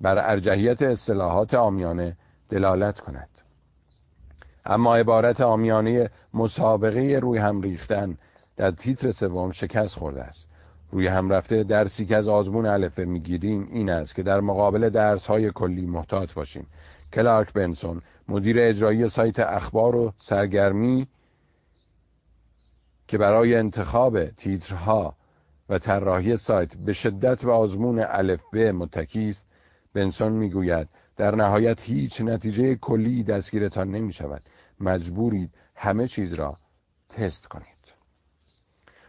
[0.00, 2.16] بر ارجحیت اصطلاحات آمیانه
[2.48, 3.28] دلالت کند.
[4.64, 8.18] اما عبارت آمیانه مسابقه روی هم ریختن
[8.56, 10.48] در تیتر سوم شکست خورده است.
[10.90, 15.26] روی هم رفته درسی که از آزمون الفه می‌گیریم این است که در مقابل درس
[15.26, 16.66] های کلی محتاط باشیم.
[17.12, 21.06] کلارک بنسون مدیر اجرایی سایت اخبار و سرگرمی
[23.08, 25.16] که برای انتخاب تیترها
[25.68, 29.46] و طراحی سایت به شدت به آزمون الف ب متکی است
[29.94, 34.42] بنسون می‌گوید در نهایت هیچ نتیجه کلی دستگیرتان نمی شود
[34.80, 36.56] مجبورید همه چیز را
[37.08, 37.66] تست کنید.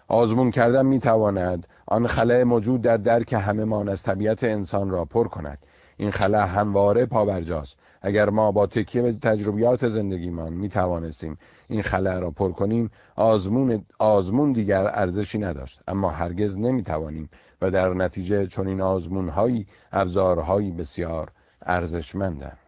[0.08, 5.06] آزمون کردن می تواند آن خلاه موجود در درک همه مان از طبیعت انسان را
[5.06, 5.58] پر کند.
[6.04, 7.78] این خلاه همواره پابرجاست.
[8.02, 11.38] اگر ما با تکیه به تجربیات زندگیمان می توانستیم
[11.68, 15.80] این خلاه را پر کنیم آزمون, آزمون دیگر ارزشی نداشت.
[15.88, 17.30] اما هرگز نمی توانیم
[17.62, 21.32] و در نتیجه چون این آزمون هایی ابزارهایی بسیار
[21.66, 22.63] ارزشمندند.